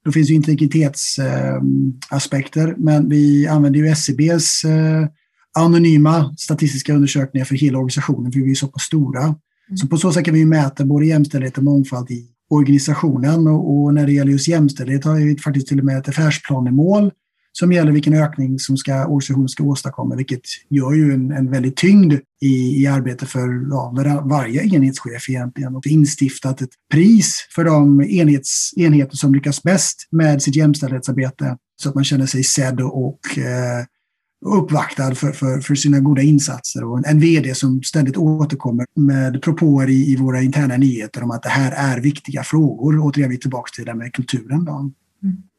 [0.07, 2.75] då finns ju integritetsaspekter.
[2.79, 5.09] Men vi använder ju SCBs e
[5.59, 9.23] anonyma statistiska undersökningar för hela organisationen för vi är så pass stora.
[9.23, 9.37] Mm.
[9.77, 13.95] Så på så sätt kan vi mäta både jämställdhet och mångfald i organisationen och, och
[13.95, 17.11] när det gäller just jämställdhet har vi faktiskt till och med ett affärsplanemål
[17.59, 20.41] som gäller vilken ökning som ska, organisationen ska åstadkomma, vilket
[20.71, 25.77] gör ju en, en väldig tyngd i, i arbetet för ja, varje enhetschef egentligen.
[25.77, 31.89] Och instiftat ett pris för de enhets, enheter som lyckas bäst med sitt jämställdhetsarbete så
[31.89, 33.85] att man känner sig sedd och eh,
[34.47, 39.43] uppvaktad för, för, för, sina goda insatser och en, en VD som ständigt återkommer med
[39.43, 42.99] propåer i, i våra interna nyheter om att det här är viktiga frågor.
[43.01, 44.65] Återigen, vi är tillbaka till det med kulturen.
[44.65, 44.93] Då.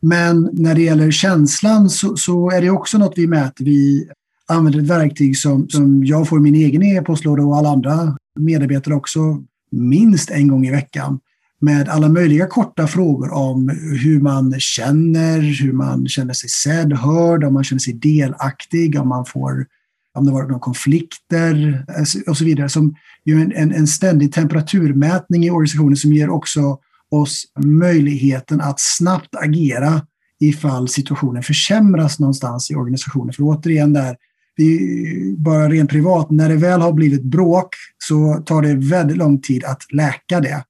[0.02, 3.66] Men när det gäller känslan så, så, är det också något vi mäter.
[3.66, 4.10] Vi
[4.48, 8.96] använder ett verktyg som, som jag får i min egen e-postlåda och alla andra medarbetare
[8.96, 11.20] också minst en gång i veckan
[11.60, 13.70] med alla möjliga korta frågor om
[14.04, 19.08] hur man känner, hur man känner sig sedd, hörd, om man känner sig delaktig, om
[19.08, 19.66] man får
[20.14, 21.86] om det varit några konflikter
[22.28, 22.70] och så vidare.
[22.70, 26.80] Som gör en, en, en ständig temperaturmätning i organisationen som ger också
[27.12, 30.02] oss möjligheten att snabbt agera
[30.40, 33.34] ifall situationen försämras någonstans i organisationen.
[33.34, 34.16] För återigen där,
[34.56, 39.42] vi, bara rent privat, när det väl har blivit bråk så tar det väldigt lång
[39.42, 40.64] tid att läka det.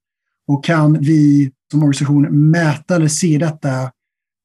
[0.48, 3.92] Och kan vi som organisation mäta eller se detta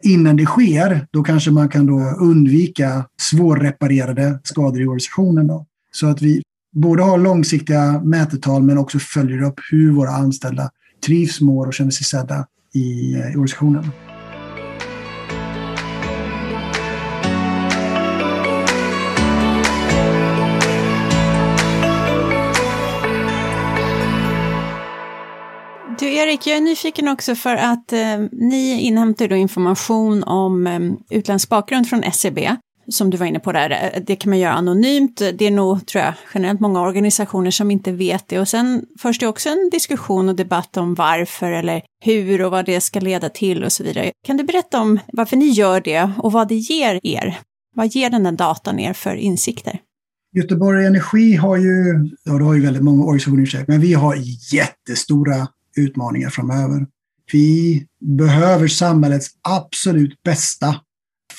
[0.05, 5.47] innan det sker, då kanske man kan då undvika svårreparerade skador i organisationen.
[5.47, 5.67] Då.
[5.93, 10.71] Så att vi både har långsiktiga mätetal men också följer upp hur våra anställda
[11.07, 13.91] trivs, mår och känner sig sedda i, i organisationen.
[25.99, 30.81] Du Erik, jag är nyfiken också för att eh, ni inhämtar då information om eh,
[31.19, 32.57] utländsk bakgrund från SCB.
[32.89, 35.19] Som du var inne på där, eh, det kan man göra anonymt.
[35.19, 38.41] Det är nog, tror jag, generellt många organisationer som inte vet det.
[38.41, 42.67] Och sen förs det också en diskussion och debatt om varför eller hur och vad
[42.67, 44.13] det ska leda till och så vidare.
[44.27, 47.39] Kan du berätta om varför ni gör det och vad det ger er?
[47.75, 49.81] Vad ger den här datan er för insikter?
[50.35, 54.17] Göteborg Energi har ju, ja det har ju väldigt många organisationer i men vi har
[54.55, 56.87] jättestora utmaningar framöver.
[57.33, 60.77] Vi behöver samhällets absolut bästa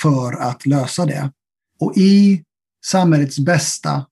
[0.04, 1.32] för att lösa det.
[1.80, 2.44] Och i
[2.86, 4.06] samhällets bästa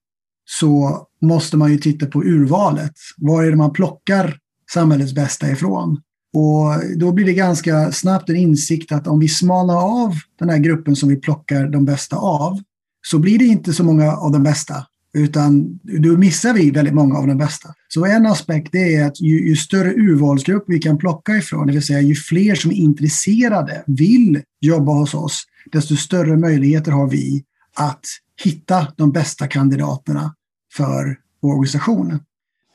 [0.44, 2.92] så måste man ju titta på urvalet.
[3.16, 4.38] Var är det man plockar
[4.72, 6.00] samhällets bästa ifrån?
[6.34, 10.58] Och då blir det ganska snabbt en insikt att om vi smalnar av den här
[10.58, 12.60] gruppen som vi plockar de bästa av,
[13.06, 17.18] så blir det inte så många av de bästa, utan då missar vi väldigt många
[17.18, 17.74] av de bästa.
[17.88, 21.86] Så en aspekt är att ju, ju, större urvalsgrupp vi kan plocka ifrån, det vill
[21.86, 27.44] säga ju fler som är intresserade, vill jobba hos oss, desto större möjligheter har vi
[27.74, 28.00] att
[28.44, 30.34] hitta de bästa kandidaterna
[30.76, 32.18] för vår organisation.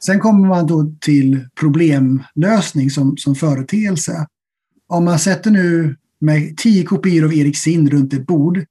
[0.03, 4.27] Sen kommer man då till problemlösning som, som företeelse.
[4.87, 8.65] Om man sätter nu med tio kopior av Erik Sind runt ett bord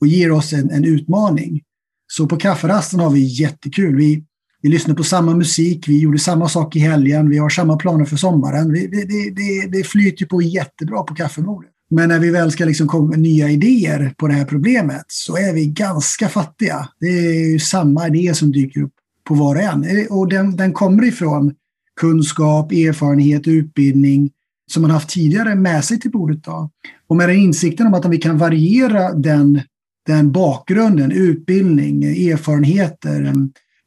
[0.00, 1.62] och ger oss en, en utmaning.
[2.12, 3.96] Så på kafferasten har vi jättekul.
[3.96, 4.24] Vi,
[4.62, 8.04] vi lyssnar på samma musik, vi gjorde samma sak i helgen, vi har samma planer
[8.04, 8.72] för sommaren.
[8.72, 11.70] Vi, det, det, det flyter på jättebra på kaffemordet.
[11.90, 15.36] Men när vi väl ska liksom komma med nya idéer på det här problemet så
[15.36, 16.88] är vi ganska fattiga.
[17.00, 18.92] Det är ju samma idé som dyker upp
[19.24, 20.06] på var och en.
[20.10, 21.54] Och den, den kommer ifrån
[22.00, 24.30] kunskap, erfarenhet, utbildning
[24.72, 26.44] som man haft tidigare med sig till bordet.
[26.44, 26.70] Då.
[27.08, 29.60] Och med den insikten om att om vi kan variera den,
[30.06, 33.34] den bakgrunden, utbildning, erfarenheter,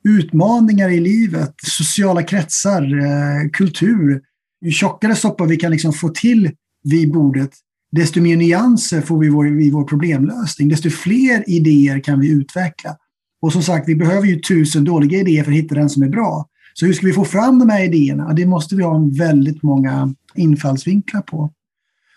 [0.04, 4.22] utmaningar i livet, sociala kretsar, eh, kultur.
[4.62, 6.52] Ju tjockare soppa vi kan liksom få till
[6.84, 7.52] vid bordet,
[7.92, 12.96] desto mer nyanser får vi vår, i vår problemlösning, desto fler idéer kan vi utveckla.
[13.42, 16.10] Och som sagt, vi behöver ju tusen dåliga idéer för att hitta den som är
[16.10, 16.50] bra.
[16.74, 18.34] Så hur ska vi få fram de här idéerna?
[18.34, 21.52] Det måste vi ha väldigt många infallsvinklar på.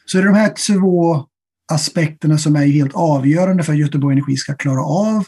[0.07, 1.25] Så det är de här två
[1.73, 5.25] aspekterna som är helt avgörande för att Göteborg Energi ska klara av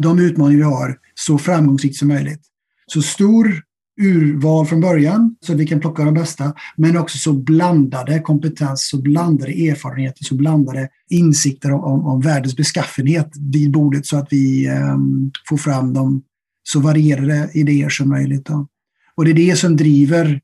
[0.00, 2.42] de utmaningar vi har så framgångsrikt som möjligt.
[2.86, 3.62] Så stor
[4.00, 8.88] urval från början så att vi kan plocka de bästa, men också så blandade kompetens,
[8.88, 14.66] så blandade erfarenheter, så blandade insikter om, om världens beskaffenhet vid bordet så att vi
[14.66, 14.96] eh,
[15.48, 16.22] får fram de
[16.62, 18.46] så varierade idéer som möjligt.
[18.46, 18.66] Då.
[19.14, 20.40] Och det är det som driver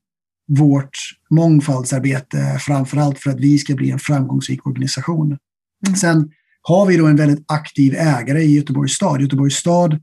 [0.49, 0.97] vårt
[1.29, 5.37] mångfaldsarbete, framför allt för att vi ska bli en framgångsrik organisation.
[5.87, 5.95] Mm.
[5.95, 6.31] Sen
[6.61, 9.21] har vi då en väldigt aktiv ägare i Göteborgs stad.
[9.21, 9.99] Göteborgs stad,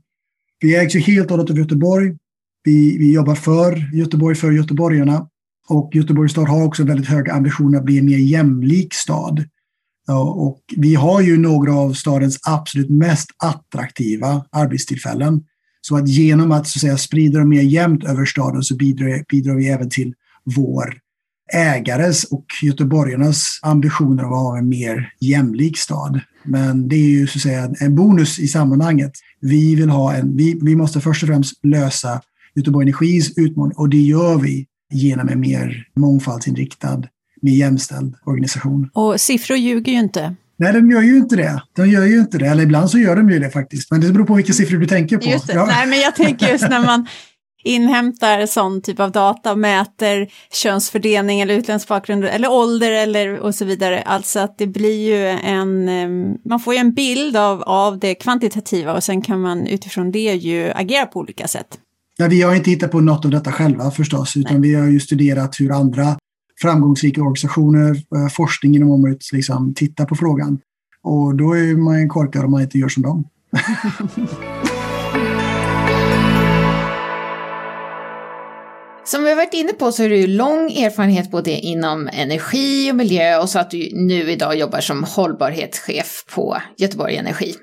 [0.59, 2.15] vi ägs ju helt och hållet av Göteborg.
[2.63, 5.27] Vi, vi jobbar för Göteborg, för göteborgarna.
[5.69, 9.43] Och Göteborgs stad har också väldigt höga ambitioner att bli en mer jämlik stad.
[10.35, 15.43] Och vi har ju några av stadens absolut mest attraktiva arbetstillfällen.
[15.81, 19.25] Så att genom att, så att säga, sprida dem mer jämnt över staden så bidrar,
[19.29, 20.13] bidrar vi även till
[20.55, 20.97] vår
[21.53, 26.21] ägares och göteborgarnas ambitioner att ha en mer jämlik stad.
[26.43, 29.11] Men det är ju så att säga en bonus i sammanhanget.
[29.41, 32.21] Vi vill ha en, vi, vi måste först och främst lösa
[32.55, 37.03] Göteborg Energis utmaning och det gör vi genom en mer mångfaldsinriktad,
[37.41, 38.89] mer jämställd organisation.
[38.93, 40.35] Och siffror ljuger ju inte.
[40.59, 41.61] Nej, de gör ju inte det.
[41.75, 42.45] De gör ju inte det.
[42.45, 43.91] Eller ibland så gör de ju det faktiskt.
[43.91, 45.25] Men det beror på vilka siffror du tänker på.
[45.25, 45.53] Just det.
[45.53, 45.65] Ja.
[45.65, 47.07] Nej, men jag tänker just när man
[47.67, 53.65] inhämtar sån typ av data, mäter könsfördelning eller utländsk bakgrund eller ålder eller och så
[53.65, 54.01] vidare.
[54.01, 58.93] Alltså att det blir ju en, man får ju en bild av, av det kvantitativa
[58.93, 61.79] och sen kan man utifrån det ju agera på olika sätt.
[62.17, 64.69] Ja, vi har inte hittat på något av detta själva förstås, utan Nej.
[64.69, 66.17] vi har ju studerat hur andra
[66.61, 70.59] framgångsrika organisationer, eh, forskning inom området liksom tittar på frågan.
[71.03, 73.23] Och då är man korkad om man inte gör som dem.
[79.07, 82.95] Som vi har varit inne på så har du lång erfarenhet både inom energi och
[82.95, 87.55] miljö och så att du nu idag jobbar som hållbarhetschef på Göteborg Energi.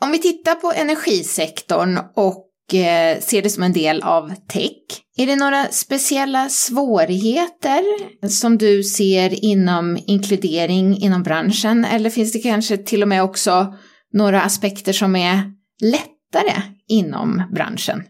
[0.00, 4.72] Om vi tittar på energisektorn och eh, ser det som en del av tech,
[5.16, 7.82] är det några speciella svårigheter
[8.28, 13.74] som du ser inom inkludering inom branschen eller finns det kanske till och med också
[14.12, 18.02] några aspekter som är lättare inom branschen?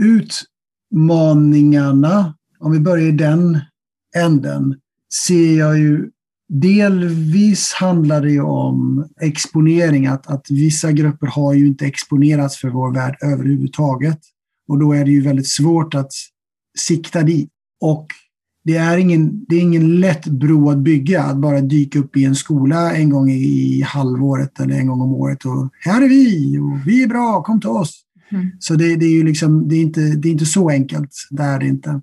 [0.00, 0.42] Ut
[0.92, 3.58] utmaningarna, om vi börjar i den
[4.16, 4.74] änden,
[5.26, 6.10] ser jag ju
[6.48, 12.68] delvis handlar det ju om exponering, att, att vissa grupper har ju inte exponerats för
[12.68, 14.18] vår värld överhuvudtaget.
[14.68, 16.12] Och då är det ju väldigt svårt att
[16.78, 17.50] sikta dit.
[17.80, 18.06] Och
[18.64, 22.24] det är ingen, det är ingen lätt bro att bygga, att bara dyka upp i
[22.24, 26.58] en skola en gång i halvåret eller en gång om året och här är vi
[26.58, 28.04] och vi är bra, kom till oss.
[28.30, 28.50] Mm.
[28.58, 31.10] Så det, det, är ju liksom, det är, inte, det är inte så enkelt.
[31.30, 32.00] Det är det inte.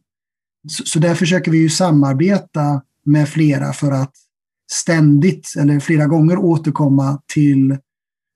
[0.68, 4.14] Så, så där försöker vi ju samarbeta med flera för att
[4.72, 7.78] ständigt eller flera gånger återkomma till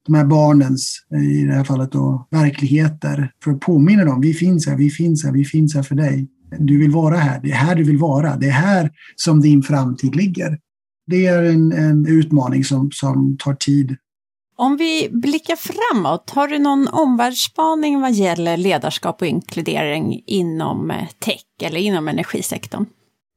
[0.06, 4.22] de här barnens, i det här fallet då, verkligheter för att påminna dem.
[4.22, 6.28] Vi finns här, vi finns här, vi finns här för dig.
[6.60, 8.38] Du vill vara här, det är här du vill vara.
[8.38, 10.60] Det är här som din framtid ligger.
[11.08, 13.96] Det är en, en utmaning som, som tar tid
[14.60, 21.08] om vi blickar framåt, har du någon omvärldsspaning vad gäller ledarskap och inkludering inom eh,
[21.20, 22.86] tech eller inom energisektorn?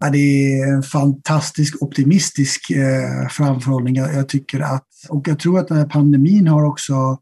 [0.00, 3.94] Ja, det är en fantastisk optimistisk eh, framförhållning.
[3.94, 7.18] Jag, jag, tycker att, och jag tror att den här pandemin har också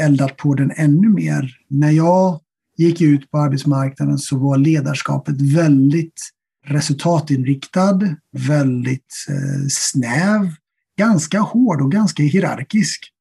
[0.00, 1.50] eldat på den ännu mer.
[1.68, 2.40] När jag
[2.76, 6.30] gick ut på arbetsmarknaden så var ledarskapet väldigt
[6.66, 8.00] resultatinriktad,
[8.32, 10.50] väldigt eh, snäv,
[10.98, 13.13] ganska hård och ganska hierarkisk.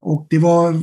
[0.00, 0.82] Och det var,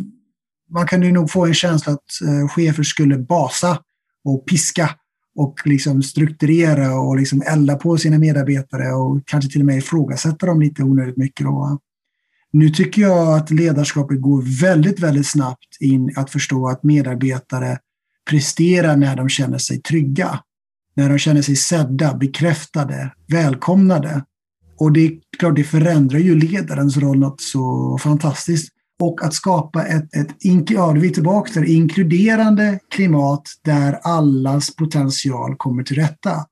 [0.69, 3.79] man kunde nog få en känsla att eh, chefer skulle basa
[4.23, 4.89] och piska
[5.35, 10.45] och liksom strukturera och liksom elda på sina medarbetare och kanske till och med ifrågasätta
[10.45, 11.45] dem lite onödigt mycket.
[11.45, 11.79] Då.
[12.51, 17.77] Nu tycker jag att ledarskapet går väldigt, väldigt snabbt in att förstå att medarbetare
[18.29, 20.39] presterar när de känner sig trygga.
[20.95, 24.23] När de känner sig sedda, bekräftade, välkomnade.
[24.77, 29.85] Och det är klart, det förändrar ju ledarens roll något så fantastiskt och att skapa
[29.85, 30.35] ett, ett
[30.69, 36.45] ja, vi tillbaka där, inkluderande klimat där allas potential kommer till rätta.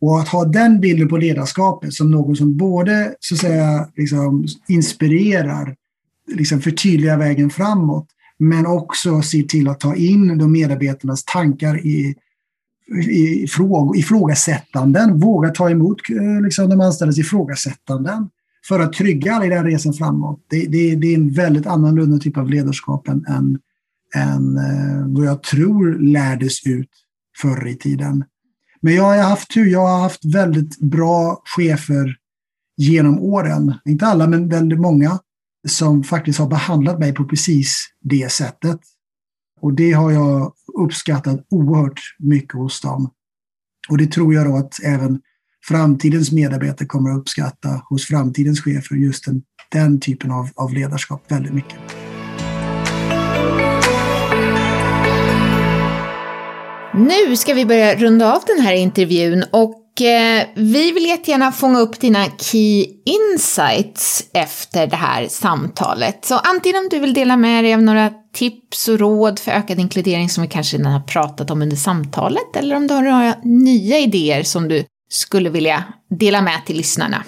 [0.00, 4.46] Och att ha den bilden på ledarskapet som någon som både så att säga, liksom,
[4.68, 5.76] inspirerar,
[6.34, 8.06] liksom förtydligar vägen framåt,
[8.38, 12.14] men också ser till att ta in de medarbetarnas tankar i,
[13.10, 18.28] i fråg, ifrågasättanden, våga ta emot eh, liksom, de anställdas ifrågasättanden
[18.68, 20.46] för att trygga alla i den resan framåt.
[20.50, 23.58] Det, det, det, är en väldigt annorlunda typ av ledarskap än, än,
[24.14, 26.90] än eh, vad jag tror lärdes ut
[27.42, 28.24] förr i tiden.
[28.80, 29.66] Men jag har haft tur.
[29.66, 32.16] Jag har haft väldigt bra chefer
[32.76, 35.18] genom åren, inte alla men väldigt många,
[35.68, 38.80] som faktiskt har behandlat mig på precis det sättet.
[39.60, 43.10] Och det har jag uppskattat oerhört mycket hos dem.
[43.88, 45.20] Och det tror jag då att även
[45.68, 49.42] framtidens medarbetare kommer att uppskatta hos framtidens chefer, just den,
[49.72, 51.78] den typen av, av ledarskap väldigt mycket.
[56.94, 61.78] Nu ska vi börja runda av den här intervjun och eh, vi vill jättegärna fånga
[61.78, 66.24] upp dina key insights efter det här samtalet.
[66.24, 69.78] Så antingen om du vill dela med dig av några tips och råd för ökad
[69.78, 73.34] inkludering som vi kanske redan har pratat om under samtalet, eller om du har några
[73.42, 77.24] nya idéer som du skulle vilja dela med till lyssnarna.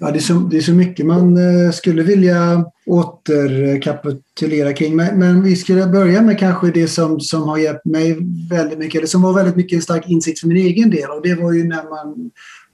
[0.00, 4.96] Ja, det, är så, det är så mycket man eh, skulle vilja återkapitulera kring.
[4.96, 8.18] Men, men, vi skulle börja med kanske det som, som har hjälpt mig
[8.50, 11.10] väldigt mycket, eller som var väldigt mycket en stark insikt för min egen del.
[11.10, 12.30] Och det var ju när man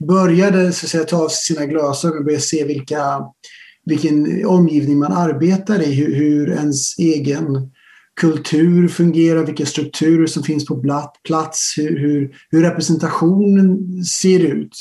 [0.07, 3.21] började så att säga, ta av sina glasögon och började se vilka,
[3.85, 7.71] vilken omgivning man arbetar i, hur, hur ens egen
[8.19, 10.83] kultur fungerar, vilka strukturer som finns på
[11.27, 14.73] plats, hur, hur, hur representationen ser ut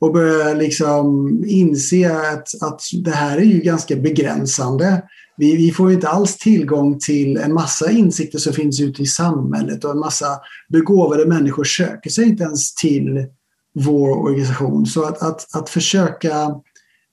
[0.00, 5.02] och börja liksom inse att, att det här är ju ganska begränsande.
[5.36, 9.84] Vi, vi får inte alls tillgång till en massa insikter som finns ute i samhället
[9.84, 10.26] och en massa
[10.68, 13.26] begåvade människor söker sig inte ens till
[13.74, 14.86] vår organisation.
[14.86, 16.54] Så att, att, att försöka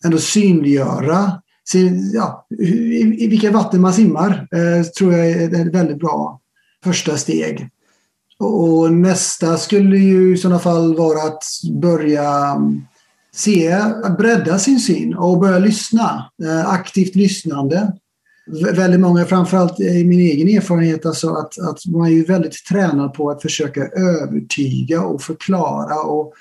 [0.05, 1.31] ändå synliggöra
[2.13, 6.41] ja, i, i vilka vatten man simmar eh, tror jag är ett väldigt bra
[6.83, 7.69] första steg.
[8.39, 11.43] Och nästa skulle ju i sådana fall vara att
[11.81, 12.81] börja mm,
[13.35, 13.77] se,
[14.17, 16.31] bredda sin syn och börja lyssna.
[16.43, 17.93] Eh, aktivt lyssnande.
[18.75, 23.13] Väldigt många, framförallt i min egen erfarenhet, alltså att, att man är ju väldigt tränad
[23.13, 26.01] på att försöka övertyga och förklara.
[26.01, 26.33] Och,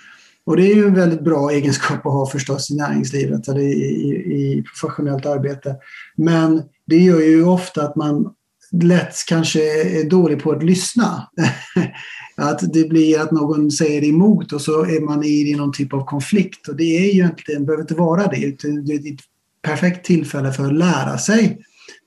[0.47, 3.73] och det är ju en väldigt bra egenskap att ha förstås i näringslivet eller i,
[3.73, 5.77] i, i professionellt arbete.
[6.17, 8.35] Men det gör ju ofta att man
[8.83, 11.29] lätt kanske är dålig på att lyssna.
[12.37, 16.05] att det blir att någon säger emot och så är man i någon typ av
[16.05, 16.69] konflikt.
[16.69, 19.21] Och det är ju egentligen, behöver inte vara det, det är ett
[19.63, 21.59] perfekt tillfälle för att lära sig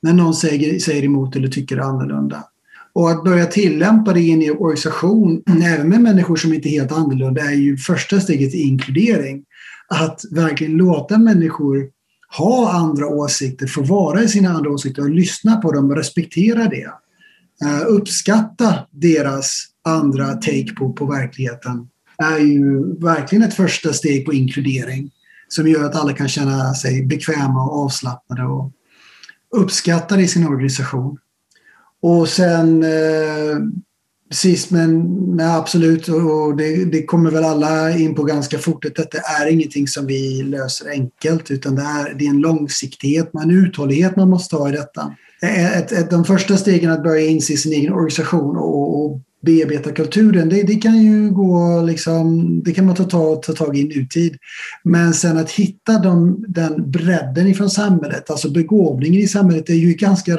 [0.02, 2.44] när någon säger, säger emot eller tycker annorlunda.
[2.94, 6.92] Och att börja tillämpa det i en organisation, även med människor som inte är helt
[6.92, 9.44] annorlunda, är ju första steget i inkludering.
[9.88, 11.90] Att verkligen låta människor
[12.38, 16.68] ha andra åsikter, få vara i sina andra åsikter och lyssna på dem och respektera
[16.68, 16.92] det.
[17.64, 21.88] Eh, uppskatta deras andra take på, på verkligheten
[22.18, 25.12] är ju verkligen ett första steg på inkludering
[25.48, 28.72] som gör att alla kan känna sig bekväma och avslappnade och
[29.56, 31.18] uppskattade i sin organisation.
[32.02, 33.58] Och sen eh,
[34.32, 35.02] Sist men,
[35.36, 39.48] men absolut, och det, det, kommer väl alla in på ganska fort, att detta är
[39.48, 44.30] ingenting som vi löser enkelt utan det är, det är en långsiktighet, en uthållighet man
[44.30, 45.16] måste ha i detta.
[45.42, 49.92] Eh, ett, ett, de första stegen att börja inse sin egen organisation och, och bearbeta
[49.92, 53.80] kulturen, det, det, kan ju gå liksom, det kan man ta, ta, ta tag i
[53.80, 54.38] i nutid.
[54.84, 59.94] Men sen att hitta de, den bredden ifrån samhället, alltså begåvningen i samhället är ju
[59.94, 60.38] ganska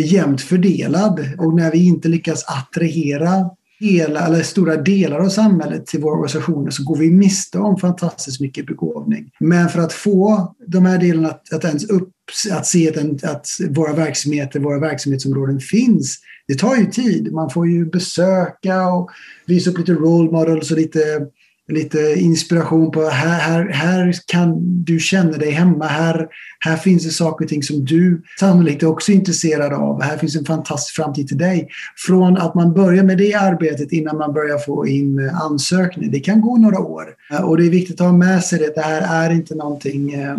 [0.00, 6.00] jämnt fördelad och när vi inte lyckas attrahera hela, eller stora delar av samhället till
[6.00, 9.30] våra organisationer så går vi miste om fantastiskt mycket begåvning.
[9.40, 12.12] Men för att få de här delarna att, att ens upp,
[12.52, 16.18] att se att, att våra verksamheter, våra verksamhetsområden finns,
[16.48, 17.32] det tar ju tid.
[17.32, 19.10] Man får ju besöka och
[19.46, 21.26] visa upp lite role models och lite
[21.68, 24.54] lite inspiration på här, här, här kan
[24.84, 25.86] du känna dig hemma.
[25.86, 26.26] Här,
[26.60, 30.02] här finns det saker och ting som du sannolikt är också intresserad av.
[30.02, 31.68] Här finns en fantastisk framtid till dig.
[32.06, 36.12] Från att man börjar med det arbetet innan man börjar få in ansökningar.
[36.12, 37.04] Det kan gå några år.
[37.42, 38.74] Och det är viktigt att ha med sig det.
[38.74, 40.36] Det här är inte någonting eh,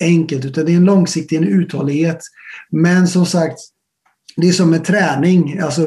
[0.00, 2.20] enkelt utan det är en långsiktig en uthållighet.
[2.70, 3.58] Men som sagt,
[4.36, 5.58] det är som med träning.
[5.58, 5.86] Alltså,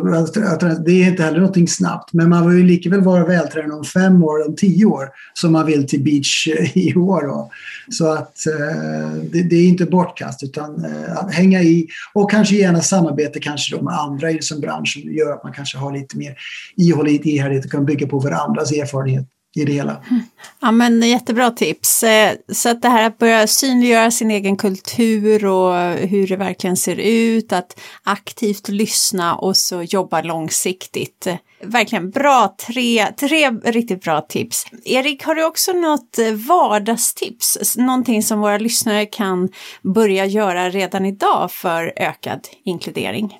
[0.85, 2.13] det är inte heller någonting snabbt.
[2.13, 5.51] Men man vill ju lika väl vara vältränad om fem år, om tio år, som
[5.51, 7.21] man vill till beach i år.
[7.21, 7.51] Då.
[7.89, 12.81] Så att eh, det, är inte bortkast, utan eh, att hänga i och kanske gärna
[12.81, 15.01] samarbete kanske då med andra i branschen.
[15.05, 16.35] Det gör att man kanske har lite mer
[16.75, 19.25] ihållighet, ihärdighet och kan bygga på varandras erfarenhet
[19.57, 20.03] i det hela.
[20.09, 20.23] Mm.
[20.59, 22.03] Ja men jättebra tips.
[22.03, 26.77] Eh, så att det här att börja synliggöra sin egen kultur och hur det verkligen
[26.77, 31.27] ser ut, att aktivt lyssna och så jobba långsiktigt.
[31.61, 34.65] Verkligen bra, tre, tre riktigt bra tips.
[34.85, 37.77] Erik, har du också något vardagstips?
[37.77, 39.49] Någonting som våra lyssnare kan
[39.81, 43.37] börja göra redan idag för ökad inkludering?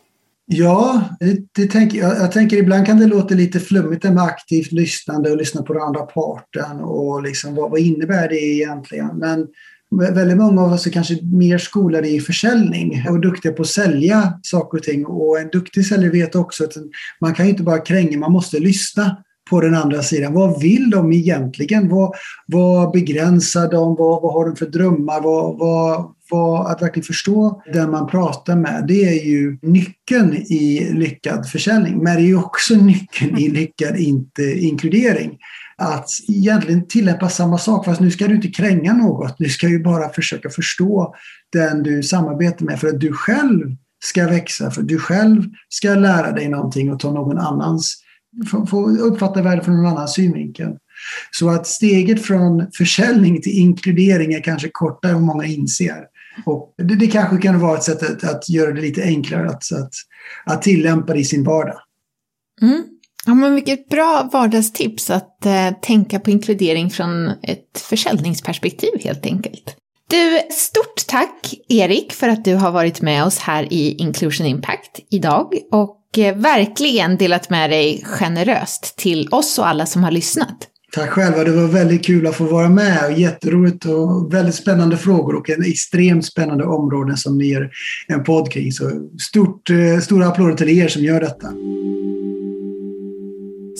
[0.50, 4.72] Ja, det, det tänker, jag, jag tänker ibland kan det låta lite flummigt med aktivt
[4.72, 9.18] lyssnande och lyssna på den andra parten och liksom, vad, vad innebär det egentligen?
[9.18, 9.48] Men
[10.16, 14.39] väldigt många av oss är kanske mer skolade i försäljning och duktiga på att sälja
[14.43, 15.06] saker och ting.
[15.06, 16.74] Och en duktig säljare vet också att
[17.22, 20.34] man kan inte bara kränga, man måste lyssna på den andra sidan.
[20.34, 21.89] Vad vill de egentligen?
[21.89, 22.12] Vad,
[22.45, 23.95] vad begränsar de?
[23.95, 25.22] Vad, vad har de för drömmar?
[25.22, 30.91] Vad, vad, vad, att verkligen förstå den man pratar med, det är ju nyckeln i
[30.93, 32.04] lyckad försäljning.
[32.04, 35.38] Men det är ju också nyckeln i lyckad inte inkludering.
[35.78, 39.36] Att egentligen tillämpa samma sak, fast nu ska du inte kränga något.
[39.38, 41.16] Du ska ju bara försöka förstå
[41.54, 45.95] den du samarbetar med för att du själv ska växa, för att du själv ska
[45.95, 48.04] lära dig någonting och ta någon annans
[48.69, 50.78] få uppfatta världen från en annan synvinkel.
[51.32, 56.03] Så att steget från försäljning till inkludering är kanske kortare än många inser.
[56.45, 59.63] Och det, det kanske kan vara ett sätt att, att göra det lite enklare att,
[59.73, 59.93] att,
[60.45, 61.80] att tillämpa det i sin vardag.
[62.61, 62.84] Mm.
[63.25, 69.75] Ja, men vilket bra vardagstips att eh, tänka på inkludering från ett försäljningsperspektiv helt enkelt.
[70.09, 74.99] Du, stort tack Erik för att du har varit med oss här i Inclusion Impact
[75.09, 80.68] idag och verkligen delat med dig generöst till oss och alla som har lyssnat.
[80.93, 84.97] Tack själva, det var väldigt kul att få vara med och jätteroligt och väldigt spännande
[84.97, 87.70] frågor och en extremt spännande område som ni ger
[88.07, 88.72] en podd kring.
[88.72, 88.91] Så
[89.30, 91.47] stort, eh, stora applåder till er som gör detta.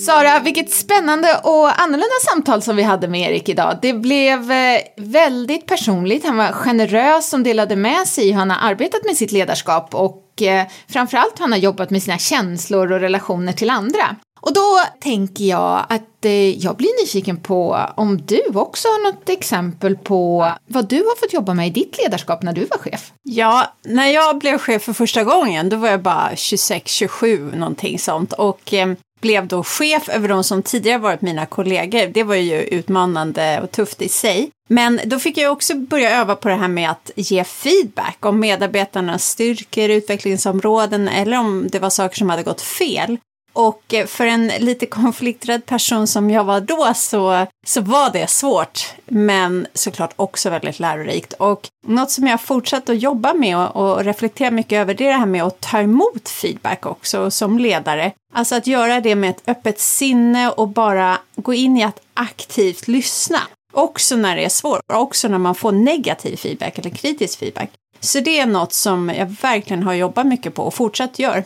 [0.05, 3.79] Sara, vilket spännande och annorlunda samtal som vi hade med Erik idag.
[3.81, 8.69] Det blev eh, väldigt personligt, han var generös som delade med sig hur han har
[8.69, 12.99] arbetat med sitt ledarskap och eh, framförallt hur han har jobbat med sina känslor och
[12.99, 14.15] relationer till andra.
[14.39, 19.29] Och då tänker jag att eh, jag blir nyfiken på om du också har något
[19.29, 23.11] exempel på vad du har fått jobba med i ditt ledarskap när du var chef?
[23.23, 28.33] Ja, när jag blev chef för första gången, då var jag bara 26-27 någonting sånt
[28.33, 32.07] och eh, blev då chef över de som tidigare varit mina kollegor.
[32.07, 34.51] Det var ju utmanande och tufft i sig.
[34.68, 38.39] Men då fick jag också börja öva på det här med att ge feedback om
[38.39, 43.18] medarbetarnas styrkor, utvecklingsområden eller om det var saker som hade gått fel.
[43.57, 48.30] Och eh, för en lite konflikträdd person som jag var då så, så var det
[48.30, 51.34] svårt, men såklart också väldigt lärorikt.
[51.34, 55.11] Och något som jag fortsatt att jobba med och, och reflektera mycket över det är
[55.11, 58.11] det här med att ta emot feedback också som ledare.
[58.34, 62.88] Alltså att göra det med ett öppet sinne och bara gå in i att aktivt
[62.88, 63.39] lyssna.
[63.78, 67.69] Också när det är svårt, också när man får negativ feedback eller kritisk feedback.
[67.99, 71.43] Så det är något som jag verkligen har jobbat mycket på och fortsatt gör.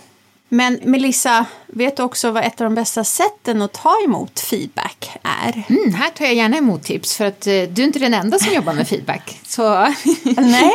[0.53, 5.17] Men Melissa, vet du också vad ett av de bästa sätten att ta emot feedback
[5.23, 5.63] är?
[5.69, 8.39] Mm, här tar jag gärna emot tips för att eh, du är inte den enda
[8.39, 9.39] som jobbar med feedback.
[9.47, 9.93] Så...
[10.37, 10.71] Nej,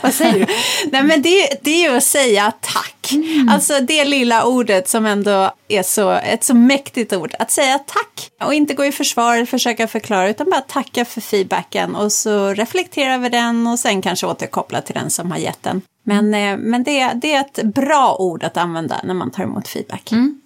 [0.00, 0.46] vad säger du?
[0.92, 3.12] Nej, men det, det är ju att säga tack.
[3.12, 3.48] Mm.
[3.48, 7.34] Alltså det lilla ordet som ändå är så, ett så mäktigt ord.
[7.38, 11.20] Att säga tack och inte gå i försvar eller försöka förklara utan bara tacka för
[11.20, 15.62] feedbacken och så reflektera över den och sen kanske återkoppla till den som har gett
[15.62, 15.82] den.
[16.10, 19.68] Men, eh, men det, det är ett bra ord att använda när man tar emot
[19.68, 20.12] feedback.
[20.12, 20.40] Mm.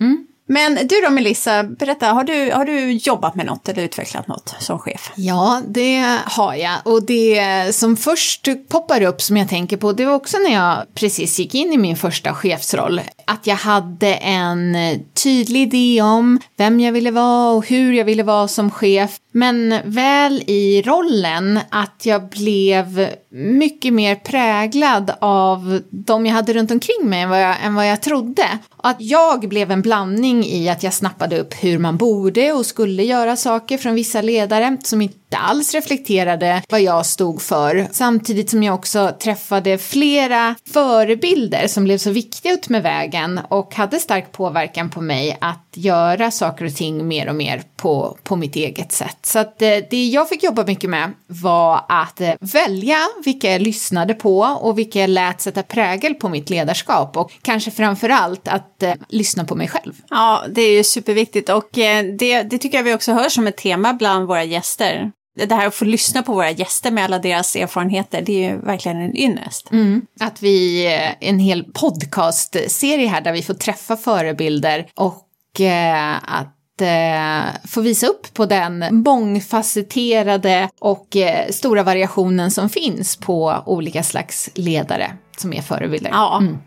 [0.00, 0.26] Mm.
[0.50, 4.54] Men du då Melissa, berätta, har du, har du jobbat med något eller utvecklat något
[4.58, 5.12] som chef?
[5.14, 6.76] Ja, det har jag.
[6.84, 10.94] Och det som först poppar upp som jag tänker på, det var också när jag
[10.94, 13.00] precis gick in i min första chefsroll.
[13.24, 14.76] Att jag hade en
[15.14, 19.18] tydlig idé om vem jag ville vara och hur jag ville vara som chef.
[19.38, 26.70] Men väl i rollen att jag blev mycket mer präglad av de jag hade runt
[26.70, 28.58] omkring mig än vad jag, än vad jag trodde.
[28.76, 32.66] Och att jag blev en blandning i att jag snappade upp hur man borde och
[32.66, 37.88] skulle göra saker från vissa ledare som inte inte alls reflekterade vad jag stod för.
[37.92, 43.74] Samtidigt som jag också träffade flera förebilder som blev så viktiga ut med vägen och
[43.74, 48.36] hade stark påverkan på mig att göra saker och ting mer och mer på, på
[48.36, 49.18] mitt eget sätt.
[49.22, 53.62] Så att eh, det jag fick jobba mycket med var att eh, välja vilka jag
[53.62, 58.48] lyssnade på och vilka jag lät sätta prägel på mitt ledarskap och kanske framför allt
[58.48, 59.92] att eh, lyssna på mig själv.
[60.10, 63.46] Ja, det är ju superviktigt och eh, det, det tycker jag vi också hör som
[63.46, 65.12] ett tema bland våra gäster
[65.46, 68.58] det här att få lyssna på våra gäster med alla deras erfarenheter, det är ju
[68.58, 69.72] verkligen en ynnest.
[69.72, 70.06] Mm.
[70.20, 76.80] Att vi, eh, en hel podcastserie här där vi får träffa förebilder och eh, att
[76.80, 84.02] eh, få visa upp på den mångfacetterade och eh, stora variationen som finns på olika
[84.02, 86.10] slags ledare som är förebilder.
[86.10, 86.58] Ja, mm.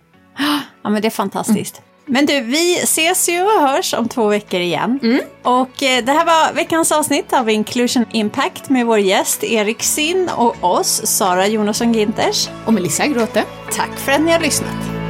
[0.84, 1.78] ja men det är fantastiskt.
[1.78, 1.91] Mm.
[2.14, 5.00] Men du, vi ses ju och hörs om två veckor igen.
[5.04, 5.22] Mm.
[5.44, 10.30] Och eh, det här var veckans avsnitt av Inclusion Impact med vår gäst Erik Sinn
[10.38, 12.50] och oss, Sara Jonasson Ginters.
[12.66, 13.44] Och Melissa Gråte.
[13.72, 15.01] Tack för att ni har lyssnat.